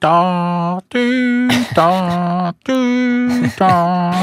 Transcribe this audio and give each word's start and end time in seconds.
da, 0.00 0.80
dü, 0.92 1.48
da, 1.74 2.54
dü, 2.66 3.50
da. 3.58 4.14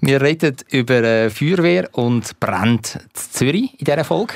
Wir 0.00 0.20
reden 0.20 0.56
über 0.70 1.02
äh, 1.02 1.30
Feuerwehr 1.30 1.88
und 1.92 2.38
Brand 2.38 2.98
Zürich 3.14 3.78
in 3.78 3.84
dieser 3.84 4.04
Folge. 4.04 4.34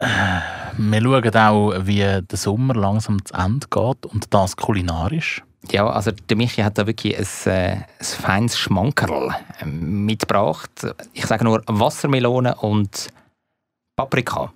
Wir 0.00 1.00
schauen 1.00 1.36
auch, 1.36 1.86
wie 1.86 1.98
der 1.98 2.24
Sommer 2.32 2.74
langsam 2.74 3.24
zu 3.24 3.34
Ende 3.34 3.66
geht 3.68 4.06
und 4.06 4.32
das 4.32 4.56
kulinarisch. 4.56 5.42
Ja, 5.70 5.88
also 5.88 6.12
der 6.12 6.36
Michi 6.36 6.62
hat 6.62 6.78
da 6.78 6.86
wirklich 6.86 7.18
ein, 7.18 7.52
äh, 7.52 7.72
ein 7.72 7.84
feines 8.00 8.56
Schmankerl 8.56 9.34
ähm, 9.60 10.06
mitgebracht. 10.06 10.70
Ich 11.12 11.26
sage 11.26 11.44
nur 11.44 11.62
Wassermelone 11.66 12.54
und 12.54 13.08
Paprika. 13.96 14.52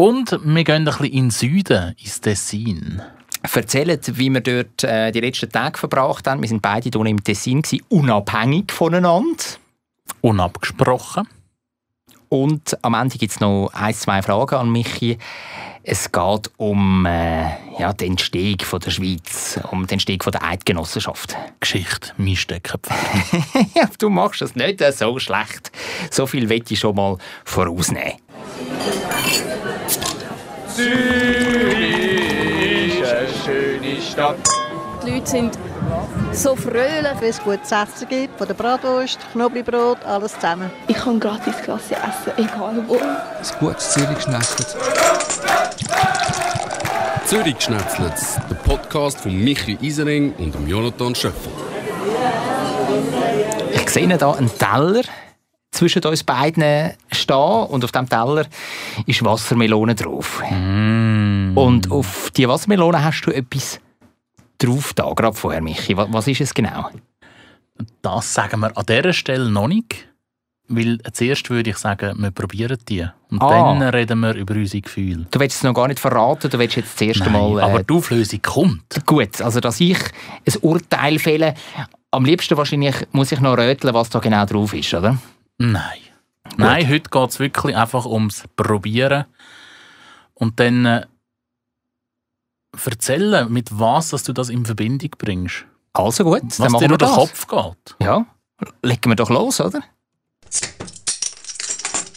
Und 0.00 0.38
wir 0.44 0.62
gehen 0.62 0.76
ein 0.76 0.84
bisschen 0.84 1.06
in 1.06 1.24
den 1.24 1.30
Süden, 1.30 1.96
ins 2.00 2.20
Tessin. 2.20 3.02
Erzählt, 3.52 4.16
wie 4.16 4.30
wir 4.30 4.40
dort 4.40 4.84
äh, 4.84 5.10
die 5.10 5.18
letzten 5.18 5.50
Tage 5.50 5.76
verbracht 5.76 6.28
haben. 6.28 6.40
Wir 6.40 6.48
sind 6.48 6.62
beide 6.62 6.88
hier 6.88 7.04
im 7.04 7.24
Tessin, 7.24 7.62
gewesen, 7.62 7.84
unabhängig 7.88 8.70
voneinander. 8.70 9.42
Unabgesprochen. 10.20 11.26
Und 12.28 12.78
am 12.82 12.94
Ende 12.94 13.18
gibt 13.18 13.32
es 13.32 13.40
noch 13.40 13.70
ein, 13.72 13.92
zwei 13.92 14.22
Fragen 14.22 14.54
an 14.54 14.70
Michi. 14.70 15.18
Es 15.82 16.12
geht 16.12 16.48
um 16.58 17.04
äh, 17.04 17.48
ja, 17.80 17.92
den 17.92 18.12
Entstehung 18.12 18.60
von 18.60 18.78
der 18.78 18.92
Schweiz, 18.92 19.58
um 19.72 19.84
den 19.84 19.94
Entstehung 19.94 20.22
von 20.22 20.30
der 20.30 20.44
Eidgenossenschaft. 20.44 21.36
Geschichte, 21.58 22.12
mein 22.18 22.36
Steckenpferd. 22.36 23.00
ja, 23.74 23.90
du 23.98 24.10
machst 24.10 24.42
es 24.42 24.54
nicht 24.54 24.80
so 24.94 25.18
schlecht. 25.18 25.72
So 26.12 26.28
viel 26.28 26.48
will 26.48 26.62
ich 26.68 26.78
schon 26.78 26.94
mal 26.94 27.18
vorausnehmen. 27.44 28.14
Zürich 30.78 32.20
ist 33.00 33.12
eine 33.12 33.26
schöne 33.44 34.00
Stadt. 34.00 34.36
Die 35.04 35.10
Leute 35.10 35.26
sind 35.26 35.58
so 36.30 36.54
fröhlich. 36.54 37.16
Wenn 37.18 37.30
es 37.30 37.42
gutes 37.42 37.72
Essen 37.72 38.08
gibt, 38.08 38.38
von 38.38 38.46
der 38.46 38.54
Bratwurst, 38.54 39.18
Knoblauchbrot, 39.32 40.04
alles 40.04 40.34
zusammen. 40.34 40.70
Ich 40.86 40.96
kann 40.96 41.18
gratis 41.18 41.56
Klasse 41.64 41.96
essen, 41.96 42.30
egal 42.36 42.84
wo. 42.86 42.94
Ein 42.94 43.58
gutes 43.58 43.90
Zürich-Schnetzlitz. 43.90 44.76
Zürich-Schnetzlitz, 47.26 48.38
der 48.48 48.54
Podcast 48.54 49.18
von 49.18 49.34
Michi 49.34 49.76
Isering 49.80 50.32
und 50.38 50.54
dem 50.54 50.68
Jonathan 50.68 51.12
Schöffel. 51.12 51.50
Ich 53.72 53.90
sehe 53.90 54.06
hier 54.06 54.36
einen 54.36 54.48
Teller 54.56 55.02
zwischen 55.78 56.04
uns 56.04 56.24
beiden 56.24 56.92
stehen 57.12 57.36
und 57.36 57.84
auf 57.84 57.92
dem 57.92 58.08
Teller 58.08 58.46
ist 59.06 59.24
Wassermelone 59.24 59.94
drauf. 59.94 60.42
Mm. 60.50 61.56
Und 61.56 61.90
auf 61.90 62.30
die 62.36 62.48
Wassermelone 62.48 63.02
hast 63.02 63.22
du 63.22 63.30
etwas 63.30 63.80
drauf 64.58 64.92
da, 64.94 65.12
gerade 65.14 65.36
vorher, 65.36 65.62
Michi. 65.62 65.96
Was, 65.96 66.26
ist 66.26 66.40
es 66.40 66.52
genau? 66.52 66.90
Das 68.02 68.34
sagen 68.34 68.60
wir 68.60 68.76
an 68.76 68.84
dieser 68.86 69.12
Stelle 69.12 69.50
noch 69.50 69.68
nicht. 69.68 70.08
Weil 70.70 70.98
zuerst 71.12 71.48
würde 71.48 71.70
ich 71.70 71.78
sagen, 71.78 72.14
wir 72.18 72.30
probieren 72.30 72.76
die. 72.88 73.06
Und 73.30 73.40
Ah. 73.40 73.48
dann 73.78 73.82
reden 73.82 74.20
wir 74.20 74.34
über 74.34 74.54
unsere 74.54 74.82
Gefühle. 74.82 75.26
Du 75.30 75.40
willst 75.40 75.56
es 75.56 75.62
noch 75.62 75.72
gar 75.72 75.88
nicht 75.88 75.98
verraten, 75.98 76.50
du 76.50 76.58
willst 76.58 76.76
jetzt 76.76 76.94
das 77.00 77.06
erste 77.06 77.30
Nein, 77.30 77.32
Mal... 77.54 77.58
äh, 77.60 77.62
aber 77.62 77.82
die 77.84 77.94
Auflösung 77.94 78.42
kommt. 78.42 79.06
Gut, 79.06 79.40
also 79.40 79.60
dass 79.60 79.80
ich 79.80 79.96
ein 80.46 80.54
Urteil 80.60 81.18
fälle, 81.18 81.54
am 82.10 82.24
liebsten 82.26 82.56
wahrscheinlich 82.58 82.96
muss 83.12 83.32
ich 83.32 83.40
noch 83.40 83.56
röteln, 83.56 83.94
was 83.94 84.10
da 84.10 84.18
genau 84.18 84.44
drauf 84.44 84.74
ist, 84.74 84.92
oder? 84.92 85.16
Nein. 85.58 85.98
Nein, 86.56 86.88
heute 86.88 87.10
geht 87.10 87.30
es 87.30 87.38
wirklich 87.38 87.76
einfach 87.76 88.06
ums 88.06 88.44
Probieren. 88.56 89.26
Und 90.34 90.58
dann 90.60 90.86
äh, 90.86 91.06
erzählen, 92.84 93.52
mit 93.52 93.68
was 93.78 94.10
dass 94.10 94.22
du 94.22 94.32
das 94.32 94.48
in 94.48 94.64
Verbindung 94.64 95.10
bringst. 95.18 95.66
Also 95.92 96.24
gut, 96.24 96.42
dann 96.42 96.50
Was 96.50 96.58
machen 96.58 96.74
dir 96.84 96.90
wir 96.90 96.98
durch 96.98 97.10
den 97.10 97.18
das. 97.18 97.46
Kopf 97.46 97.46
geht. 97.48 97.96
Ja, 98.00 98.26
legen 98.82 99.10
wir 99.10 99.16
doch 99.16 99.30
los, 99.30 99.60
oder? 99.60 99.82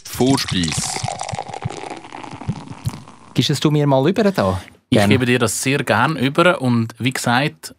Vorspeis. 0.04 0.98
Gibst 3.34 3.50
es 3.50 3.60
du 3.60 3.70
mir 3.70 3.86
mal 3.86 4.08
über 4.08 4.30
da? 4.30 4.60
Ich 4.88 4.98
Gerne. 4.98 5.14
gebe 5.14 5.26
dir 5.26 5.38
das 5.38 5.62
sehr 5.62 5.82
gern 5.84 6.16
über 6.16 6.60
und 6.60 6.94
wie 6.98 7.12
gesagt, 7.12 7.74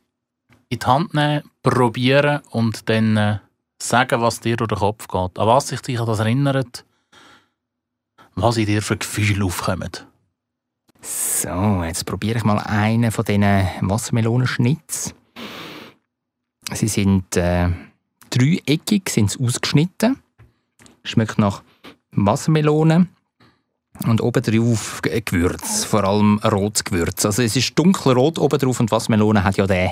in 0.70 0.80
die 0.80 0.86
Hand 0.86 1.14
nehmen, 1.14 1.44
probieren 1.62 2.42
und 2.50 2.90
dann 2.90 3.18
äh, 3.18 3.40
sagen, 3.84 4.22
was 4.22 4.40
dir 4.40 4.56
durch 4.56 4.70
den 4.70 4.78
Kopf 4.78 5.08
geht. 5.08 5.40
An 5.40 5.48
was 5.48 5.68
sich 5.68 5.82
dich 5.82 6.00
an 6.00 6.08
das 6.08 6.20
erinnert, 6.20 6.86
was 8.36 8.58
in 8.58 8.66
dir 8.66 8.82
für 8.82 8.98
Gefühle 8.98 9.46
aufkommen. 9.46 9.92
So, 11.02 11.84
jetzt 11.84 12.06
probiere 12.06 12.38
ich 12.38 12.44
mal 12.46 12.60
einen 12.60 13.12
von 13.12 13.26
diesen 13.26 13.44
Wassermelonenschnitz. 13.82 15.14
Sie 16.72 16.88
sind 16.88 17.36
äh, 17.36 17.70
dreieckig, 18.30 19.10
sind 19.10 19.38
ausgeschnitten. 19.40 20.18
Schmeckt 21.04 21.38
nach 21.38 21.62
Wassermelone. 22.12 23.08
Und 24.08 24.22
oben 24.22 24.42
drauf 24.42 25.02
G- 25.04 25.22
Gewürz, 25.22 25.84
vor 25.84 26.04
allem 26.06 26.40
rotes 26.40 26.84
Gewürz. 26.84 27.26
Also 27.26 27.44
es 27.44 27.56
ist 27.56 27.78
dunkelrot 27.78 28.40
oben 28.40 28.58
drauf 28.58 28.80
und 28.80 28.90
Wassermelone 28.90 29.44
hat 29.44 29.58
ja 29.58 29.68
den, 29.68 29.92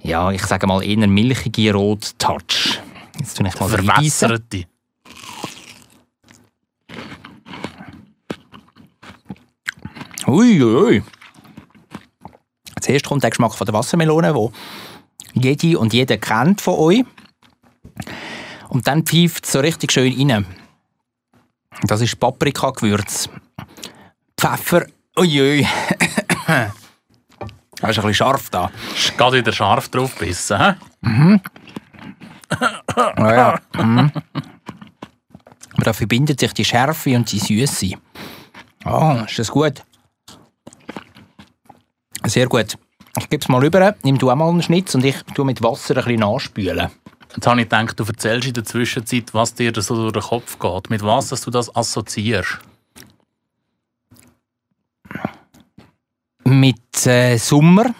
ja, 0.00 0.32
ich 0.32 0.42
sage 0.44 0.66
mal, 0.66 0.82
eher 0.82 1.06
milchige 1.06 1.74
rot 1.74 2.18
Touch. 2.18 2.80
Jetzt 3.22 3.36
tue 3.36 3.46
ich 3.46 3.60
mal. 3.60 3.68
Verwässerte. 3.68 4.64
Ui, 10.26 10.60
ui. 10.60 11.02
Zuerst 12.80 13.06
kommt 13.06 13.22
der 13.22 13.30
Geschmack 13.30 13.54
von 13.54 13.64
der 13.64 13.74
Wassermelone, 13.74 14.34
wo 14.34 14.52
jede 15.34 15.78
und 15.78 15.92
jeder 15.92 16.18
kennt 16.18 16.60
von 16.60 16.74
euch. 16.74 17.04
Und 18.70 18.88
dann 18.88 19.06
pfeift 19.06 19.44
es 19.44 19.52
so 19.52 19.60
richtig 19.60 19.92
schön 19.92 20.12
rein. 20.30 20.44
Das 21.84 22.00
ist 22.00 22.18
Paprika-Gewürz. 22.18 23.28
Pfeffer. 24.36 24.86
Uiui. 25.16 25.66
Das 27.80 27.90
ist 27.90 27.98
ein 27.98 28.06
bisschen 28.06 28.14
scharf 28.14 28.48
da. 28.50 28.70
Ist 28.94 29.18
gerade 29.18 29.38
wieder 29.38 29.52
scharf 29.52 29.88
drauf 29.88 30.16
gebissen. 30.16 30.56
hä? 30.56 30.74
Ja, 32.96 33.34
ja. 33.34 33.60
Mhm. 33.82 34.10
Aber 35.74 35.84
da 35.84 35.92
verbindet 35.92 36.40
sich 36.40 36.52
die 36.52 36.64
Schärfe 36.64 37.16
und 37.16 37.30
die 37.32 37.38
Süße. 37.38 37.94
Ah, 38.84 39.24
ist 39.26 39.38
das 39.38 39.50
gut? 39.50 39.82
Sehr 42.24 42.46
gut. 42.46 42.76
Ich 43.18 43.28
gebe 43.28 43.42
es 43.42 43.48
mal 43.48 43.60
rüber. 43.60 43.94
Nimm 44.02 44.18
du 44.18 44.30
auch 44.30 44.36
mal 44.36 44.48
einen 44.48 44.62
Schnitz 44.62 44.94
und 44.94 45.04
ich 45.04 45.22
tue 45.34 45.44
mit 45.44 45.62
Wasser 45.62 45.96
ein 45.96 46.04
bisschen 46.04 46.20
nachspülen. 46.20 46.88
Jetzt 47.34 47.46
habe 47.46 47.60
ich 47.60 47.68
gedacht, 47.68 47.98
du 47.98 48.04
erzählst 48.04 48.48
in 48.48 48.54
der 48.54 48.64
Zwischenzeit, 48.64 49.32
was 49.32 49.54
dir 49.54 49.72
so 49.74 50.10
durch 50.10 50.12
den 50.12 50.22
Kopf 50.22 50.58
geht. 50.58 50.90
Mit 50.90 51.02
was 51.02 51.28
dass 51.28 51.42
du 51.42 51.50
das 51.50 51.74
assoziierst. 51.74 52.58
Mit 56.44 57.06
äh, 57.06 57.38
Sommer 57.38 57.94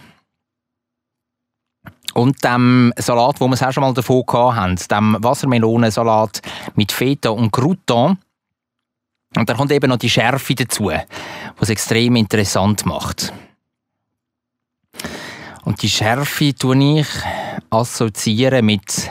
und 2.15 2.43
dem 2.45 2.93
Salat, 2.97 3.41
wo 3.41 3.49
wir 3.49 3.55
es 3.55 3.63
auch 3.63 3.73
schon 3.73 3.83
mal 3.83 3.95
davon 3.95 4.25
hatten, 4.29 4.77
dem 4.91 5.17
Wassermelonensalat 5.21 6.43
mit 6.75 6.93
Feta 6.93 7.31
und 7.31 7.51
Crouton. 7.51 8.19
Und 9.35 9.49
dann 9.49 9.57
kommt 9.57 9.73
eben 9.73 9.89
noch 9.89 9.97
die 9.97 10.11
Schärfe 10.11 10.55
dazu, 10.55 10.91
was 11.57 11.71
extrem 11.71 12.17
interessant 12.17 12.85
macht. 12.85 13.33
Und 15.65 15.81
die 15.81 15.89
Schärfe 15.89 16.55
tue 16.55 17.01
ich 17.01 17.07
assoziieren 17.71 18.67
mit 18.67 19.11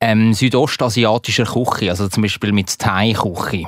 ähm, 0.00 0.34
südostasiatischer 0.34 1.46
Küche, 1.46 1.90
also 1.90 2.08
zum 2.08 2.22
Beispiel 2.22 2.52
mit 2.52 2.78
Thai-Küche. 2.78 3.66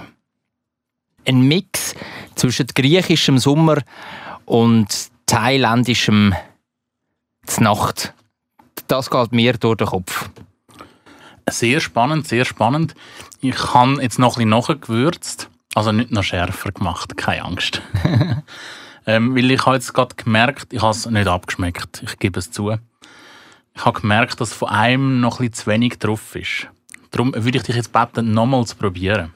Ein 1.27 1.41
Mix 1.49 1.95
zwischen 2.37 2.67
griechischem 2.69 3.39
Sommer 3.39 3.79
und 4.45 5.09
thailändischem 5.27 6.35
Znacht. 7.47 8.15
Das 8.89 9.11
geht 9.11 9.33
mir 9.33 9.55
durch 9.55 9.77
den 9.77 9.87
Kopf. 9.87 10.29
Sehr 11.49 11.81
spannend, 11.81 12.27
sehr 12.27 12.45
spannend. 12.45 12.95
Ich 13.41 13.75
habe 13.75 14.03
jetzt 14.03 14.19
noch 14.19 14.37
ein 14.37 14.49
bisschen 14.49 14.51
nachgewürzt. 14.51 15.49
Also 15.75 15.93
nicht 15.93 16.11
noch 16.11 16.25
schärfer 16.25 16.73
gemacht, 16.73 17.17
keine 17.17 17.45
Angst. 17.45 17.83
ähm, 19.07 19.37
weil 19.37 19.51
ich 19.51 19.65
habe 19.67 19.77
jetzt 19.77 19.93
gerade 19.93 20.15
gemerkt, 20.17 20.73
ich 20.73 20.83
habe 20.83 20.93
es 20.93 21.07
nicht 21.07 21.29
abgeschmeckt. 21.29 22.03
Ich 22.03 22.19
gebe 22.19 22.39
es 22.39 22.51
zu. 22.51 22.77
Ich 23.75 23.85
habe 23.85 24.01
gemerkt, 24.01 24.41
dass 24.41 24.55
von 24.55 24.69
einem 24.69 25.21
noch 25.21 25.39
ein 25.39 25.51
bisschen 25.51 25.65
zu 25.65 25.67
wenig 25.71 25.99
drauf 25.99 26.35
ist. 26.35 26.69
Darum 27.11 27.35
würde 27.35 27.59
ich 27.59 27.63
dich 27.63 27.77
jetzt 27.77 27.93
bitten, 27.93 28.33
nochmal 28.33 28.65
zu 28.67 28.77
probieren. 28.77 29.33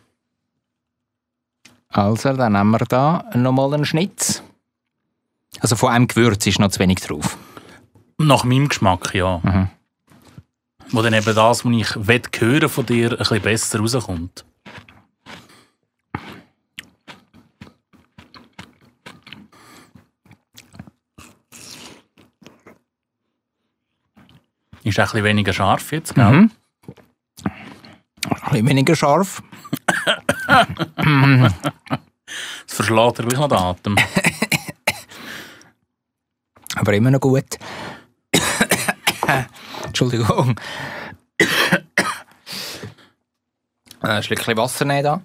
Also, 1.89 2.33
dann 2.33 2.53
nehmen 2.53 2.71
wir 2.71 2.87
da 2.87 3.25
nochmal 3.35 3.75
einen 3.75 3.85
Schnitz. 3.85 4.43
Also 5.61 5.77
von 5.77 5.91
einem 5.91 6.07
Gewürz 6.07 6.47
ist 6.47 6.59
noch 6.59 6.71
zu 6.71 6.79
wenig 6.79 7.01
drauf. 7.01 7.37
Nach 8.23 8.45
meinem 8.45 8.69
Geschmack, 8.69 9.15
ja. 9.15 9.41
Mhm. 9.43 9.71
Wo 10.91 11.01
dann 11.01 11.15
eben 11.15 11.35
das, 11.35 11.65
was 11.65 11.73
ich 11.73 12.07
will, 12.07 12.23
hören 12.39 12.69
von 12.69 12.85
dir, 12.85 13.13
ein 13.13 13.17
bisschen 13.17 13.41
besser 13.41 13.79
rauskommt. 13.79 14.45
Ist 24.85 24.99
ein 24.99 25.05
bisschen 25.05 25.25
weniger 25.25 25.55
scharf 25.55 25.91
jetzt, 25.93 26.15
gell? 26.15 26.31
Mhm. 26.31 26.51
Ein 28.27 28.51
bisschen 28.51 28.69
weniger 28.69 28.97
scharf. 28.97 29.43
das 30.47 31.55
verschlägt 32.67 33.19
er 33.19 33.25
wirklich 33.25 33.41
noch 33.41 33.49
den 33.49 33.59
Atem. 33.59 33.97
Aber 36.77 36.93
immer 36.93 37.11
noch 37.11 37.21
gut. 37.21 37.59
Entschuldigung. 39.85 40.59
Äh, 41.39 41.47
Ein 44.01 44.23
Schlückchen 44.23 44.57
Wasser 44.57 44.85
nehmen 44.85 45.05
da. 45.05 45.23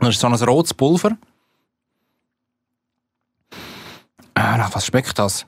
Das 0.00 0.10
ist 0.10 0.20
so 0.20 0.26
ein 0.26 0.34
rotes 0.34 0.74
Pulver. 0.74 1.16
Ah, 4.34 4.68
was 4.72 4.86
schmeckt 4.86 5.18
das? 5.18 5.46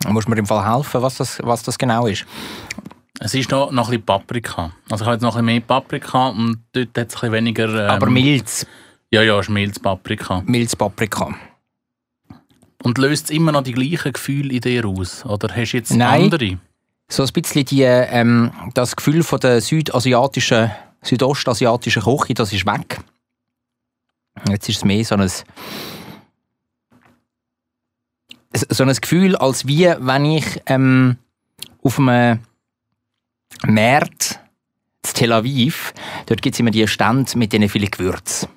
Da 0.00 0.10
muss 0.10 0.26
mir 0.26 0.36
im 0.36 0.46
Fall 0.46 0.68
helfen, 0.74 1.00
was 1.00 1.16
das, 1.16 1.38
was 1.42 1.62
das 1.62 1.78
genau 1.78 2.06
ist. 2.06 2.26
Es 3.24 3.34
ist 3.34 3.50
noch, 3.52 3.70
noch 3.70 3.86
ein 3.86 3.90
bisschen 3.90 4.04
Paprika. 4.04 4.72
Also 4.90 5.04
ich 5.04 5.06
habe 5.06 5.12
jetzt 5.12 5.22
noch 5.22 5.36
ein 5.36 5.44
bisschen 5.44 5.46
mehr 5.46 5.60
Paprika 5.60 6.28
und 6.28 6.58
dort 6.72 6.88
hat 6.88 6.96
es 6.96 7.00
ein 7.00 7.06
bisschen 7.06 7.32
weniger... 7.32 7.68
Ähm, 7.68 7.90
Aber 7.90 8.10
Milz, 8.10 8.66
Ja, 9.12 9.22
ja, 9.22 9.38
es 9.38 9.46
ist 9.46 9.50
mildes 9.50 9.78
Paprika. 9.78 10.42
Milz 10.44 10.74
Paprika. 10.74 11.32
Und 12.82 12.98
löst 12.98 13.26
es 13.26 13.30
immer 13.30 13.52
noch 13.52 13.62
die 13.62 13.74
gleichen 13.74 14.12
Gefühle 14.12 14.52
in 14.52 14.60
dir 14.60 14.86
aus? 14.86 15.24
Oder 15.24 15.54
hast 15.54 15.70
du 15.70 15.76
jetzt 15.76 15.94
Nein. 15.94 16.24
andere? 16.24 16.58
So 17.08 17.22
ein 17.22 17.28
bisschen 17.28 17.64
die, 17.64 17.82
ähm, 17.82 18.50
das 18.74 18.96
Gefühl 18.96 19.22
von 19.22 19.38
der 19.38 19.60
südasiatischen, 19.60 20.72
südostasiatischen 21.02 22.02
Küche, 22.02 22.34
das 22.34 22.52
ist 22.52 22.66
weg. 22.66 22.98
Jetzt 24.48 24.68
ist 24.68 24.78
es 24.78 24.84
mehr 24.84 25.04
so 25.04 25.14
ein, 25.14 25.30
so 28.50 28.82
ein 28.82 28.94
Gefühl, 28.94 29.36
als 29.36 29.66
wie 29.68 29.94
wenn 30.00 30.24
ich 30.24 30.60
ähm, 30.66 31.18
auf 31.84 32.00
einem 32.00 32.40
Markt 33.66 34.40
in 35.04 35.14
Tel 35.14 35.32
Aviv, 35.32 35.92
dort 36.26 36.42
gibt 36.42 36.54
es 36.54 36.60
immer 36.60 36.70
die 36.70 36.86
Stände 36.86 37.36
mit 37.36 37.52
diesen 37.52 37.68
vielen 37.68 37.90
Gewürzen. 37.90 38.48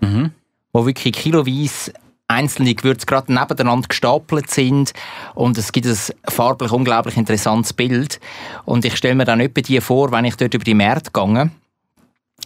Mhm. 0.00 0.30
wo 0.72 0.86
wirklich 0.86 1.14
kiloweise 1.14 1.92
einzelne 2.28 2.74
Gewürze 2.74 3.06
gerade 3.06 3.32
nebeneinander 3.32 3.88
gestapelt 3.88 4.50
sind. 4.50 4.92
Und 5.34 5.58
es 5.58 5.72
gibt 5.72 5.86
ein 5.86 5.98
farblich 6.28 6.70
unglaublich 6.70 7.16
interessantes 7.16 7.72
Bild. 7.72 8.20
Und 8.64 8.84
ich 8.84 8.96
stelle 8.96 9.16
mir 9.16 9.24
dann 9.24 9.40
etwa 9.40 9.60
die 9.60 9.80
vor, 9.80 10.12
wenn 10.12 10.24
ich 10.24 10.36
dort 10.36 10.54
über 10.54 10.64
die 10.64 10.74
Märkte 10.74 11.10
gehe, 11.12 11.50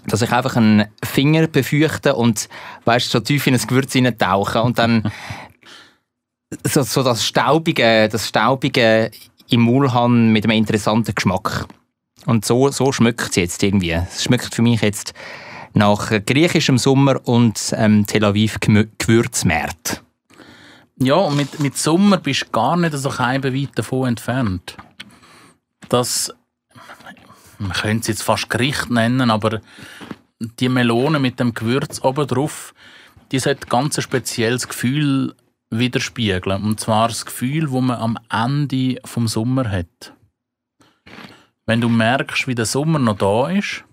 dass 0.07 0.23
ich 0.23 0.33
einfach 0.33 0.57
einen 0.57 0.87
Finger 1.05 1.47
befeuchte 1.47 2.15
und 2.15 2.49
weißt, 2.87 3.11
so 3.11 3.21
tief 3.21 3.47
in 3.47 3.55
ein 3.55 3.67
Gewürz 3.67 3.93
hineintauche. 3.93 4.63
Und 4.63 4.79
dann 4.79 5.13
so, 6.65 6.83
so 6.83 7.03
das 7.03 7.25
Staubige, 7.25 8.09
das 8.09 8.29
Staubige 8.29 9.11
im 9.49 9.63
Maul 9.63 9.93
habe 9.93 10.13
mit 10.13 10.45
einem 10.45 10.57
interessanten 10.57 11.15
Geschmack. 11.15 11.67
Und 12.27 12.45
so, 12.45 12.71
so 12.71 12.93
schmeckt 12.93 13.31
es 13.31 13.37
jetzt 13.37 13.63
irgendwie. 13.63 13.91
Es 13.91 14.25
schmeckt 14.25 14.55
für 14.55 14.63
mich 14.63 14.81
jetzt 14.81 15.13
nach 15.75 16.11
griechischem 16.25 16.79
Sommer 16.79 17.21
und 17.27 17.75
ähm, 17.77 18.07
Tel 18.07 18.25
Aviv 18.25 18.59
Gewürzmärkte. 18.61 19.99
Ja, 20.99 21.17
und 21.17 21.37
mit, 21.37 21.59
mit 21.59 21.77
Sommer 21.77 22.19
bist 22.19 22.43
du 22.43 22.51
gar 22.53 22.77
nicht 22.77 22.95
so 22.95 23.11
weit 23.11 23.71
davon 23.75 24.09
entfernt. 24.09 24.77
Das, 25.89 26.33
man 27.59 27.73
könnte 27.73 28.03
es 28.03 28.07
jetzt 28.07 28.23
fast 28.23 28.49
Gericht 28.49 28.91
nennen, 28.91 29.31
aber 29.31 29.61
die 30.39 30.69
Melone 30.69 31.19
mit 31.19 31.41
dem 31.41 31.53
Gewürz 31.53 32.03
oben 32.03 32.27
drauf, 32.27 32.75
die 33.33 33.41
sollte 33.41 33.67
ganz 33.67 33.99
ein 33.99 34.03
spezielles 34.03 34.69
Gefühl 34.69 35.35
widerspiegeln. 35.71 36.63
Und 36.63 36.81
zwar 36.81 37.09
das 37.09 37.25
Gefühl, 37.25 37.71
wo 37.71 37.81
man 37.81 37.99
am 37.99 38.19
Ende 38.31 39.01
vom 39.05 39.29
Sommer 39.29 39.71
hat. 39.71 40.15
Wenn 41.67 41.81
du 41.81 41.89
merkst, 41.89 42.47
wie 42.47 42.55
der 42.55 42.67
Sommer 42.67 42.99
noch 42.99 43.17
da 43.17 43.49
ist, 43.49 43.85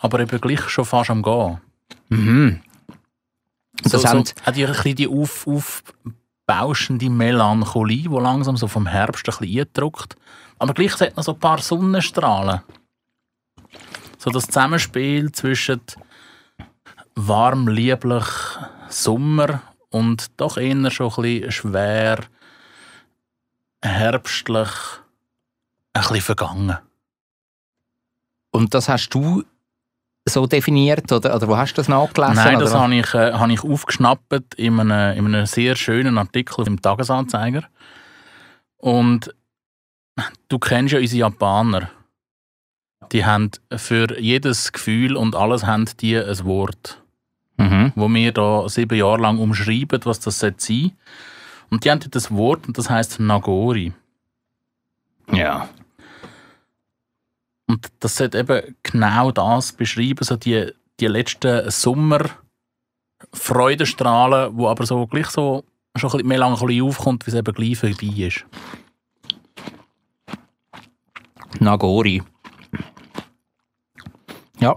aber 0.00 0.20
eben 0.20 0.40
gleich 0.40 0.68
schon 0.68 0.84
fast 0.84 1.10
am 1.10 1.22
Gehen. 1.22 1.60
Mhm. 2.08 2.60
So, 3.82 3.98
Das 3.98 4.02
so, 4.02 4.24
hat 4.42 4.56
ja 4.56 4.66
ein 4.66 4.72
bisschen 4.74 4.96
die 4.96 5.08
auf, 5.08 5.46
aufbauschende 5.46 7.08
Melancholie, 7.08 8.08
die 8.08 8.08
langsam 8.08 8.56
so 8.56 8.66
vom 8.66 8.86
Herbst 8.86 9.28
ein 9.28 9.36
bisschen 9.38 9.60
eindrückt. 9.60 10.16
Aber 10.58 10.74
gleich 10.74 10.98
hat 11.00 11.16
noch 11.16 11.24
so 11.24 11.32
ein 11.32 11.38
paar 11.38 11.58
Sonnenstrahlen. 11.58 12.60
So 14.18 14.30
das 14.30 14.46
Zusammenspiel 14.46 15.32
zwischen 15.32 15.80
warm, 17.14 17.68
lieblich 17.68 18.26
Sommer 18.88 19.62
und 19.90 20.40
doch 20.40 20.56
eher 20.56 20.90
schon 20.90 21.10
ein 21.10 21.22
bisschen 21.22 21.52
schwer, 21.52 22.18
herbstlich, 23.82 24.70
ein 25.92 26.02
bisschen 26.02 26.20
vergangen. 26.20 26.78
Und 28.50 28.74
das 28.74 28.88
hast 28.88 29.10
du 29.10 29.44
so 30.28 30.46
definiert 30.46 31.10
oder, 31.12 31.34
oder 31.34 31.48
wo 31.48 31.56
hast 31.56 31.74
du 31.74 31.76
das 31.76 31.88
nachgelesen? 31.88 32.34
Nein, 32.36 32.58
das 32.58 32.74
habe 32.74 32.94
ich, 32.94 33.14
äh, 33.14 33.32
habe 33.32 33.52
ich 33.52 33.62
aufgeschnappt 33.64 34.54
in 34.56 34.78
einem, 34.78 35.18
in 35.18 35.26
einem 35.26 35.46
sehr 35.46 35.76
schönen 35.76 36.18
Artikel 36.18 36.66
im 36.66 36.80
Tagesanzeiger. 36.80 37.64
Und 38.76 39.34
du 40.48 40.58
kennst 40.58 40.92
ja 40.92 41.00
unsere 41.00 41.20
Japaner. 41.20 41.90
Die 43.12 43.24
haben 43.24 43.50
für 43.74 44.20
jedes 44.20 44.72
Gefühl 44.72 45.16
und 45.16 45.34
alles 45.34 45.64
haben 45.64 45.86
die 46.00 46.16
ein 46.16 46.44
Wort, 46.44 47.02
Mhm. 47.60 47.92
wo 47.94 48.08
wir 48.08 48.32
da 48.32 48.66
sieben 48.70 48.98
Jahre 48.98 49.20
lang 49.20 49.38
umschreiben, 49.38 50.00
was 50.04 50.18
das 50.18 50.38
sein 50.38 50.54
soll. 50.56 50.92
Und 51.68 51.84
die 51.84 51.90
haben 51.90 52.00
ein 52.00 52.36
Wort 52.36 52.66
und 52.66 52.78
das 52.78 52.88
heißt 52.88 53.20
Nagori. 53.20 53.92
Ja. 55.30 55.68
Und 57.66 57.88
das 58.00 58.16
sollte 58.16 58.38
eben 58.38 58.76
genau 58.82 59.30
das 59.30 59.72
beschreiben, 59.72 60.24
so 60.24 60.36
die, 60.36 60.72
die 61.00 61.06
letzten 61.06 61.70
Sommer 61.70 62.30
Freudenstrahlen, 63.34 64.56
wo 64.56 64.68
aber 64.68 64.86
so 64.86 65.06
gleich 65.06 65.26
so 65.26 65.62
schon 65.96 66.08
ein 66.08 66.12
bisschen 66.12 66.28
Melancholie 66.28 66.82
aufkommt, 66.82 67.26
wie 67.26 67.30
es 67.30 67.36
eben 67.36 67.54
gleich 67.54 67.76
vorbei 67.76 68.26
ist. 68.26 68.46
Nagori. 71.58 72.22
Ja. 74.60 74.76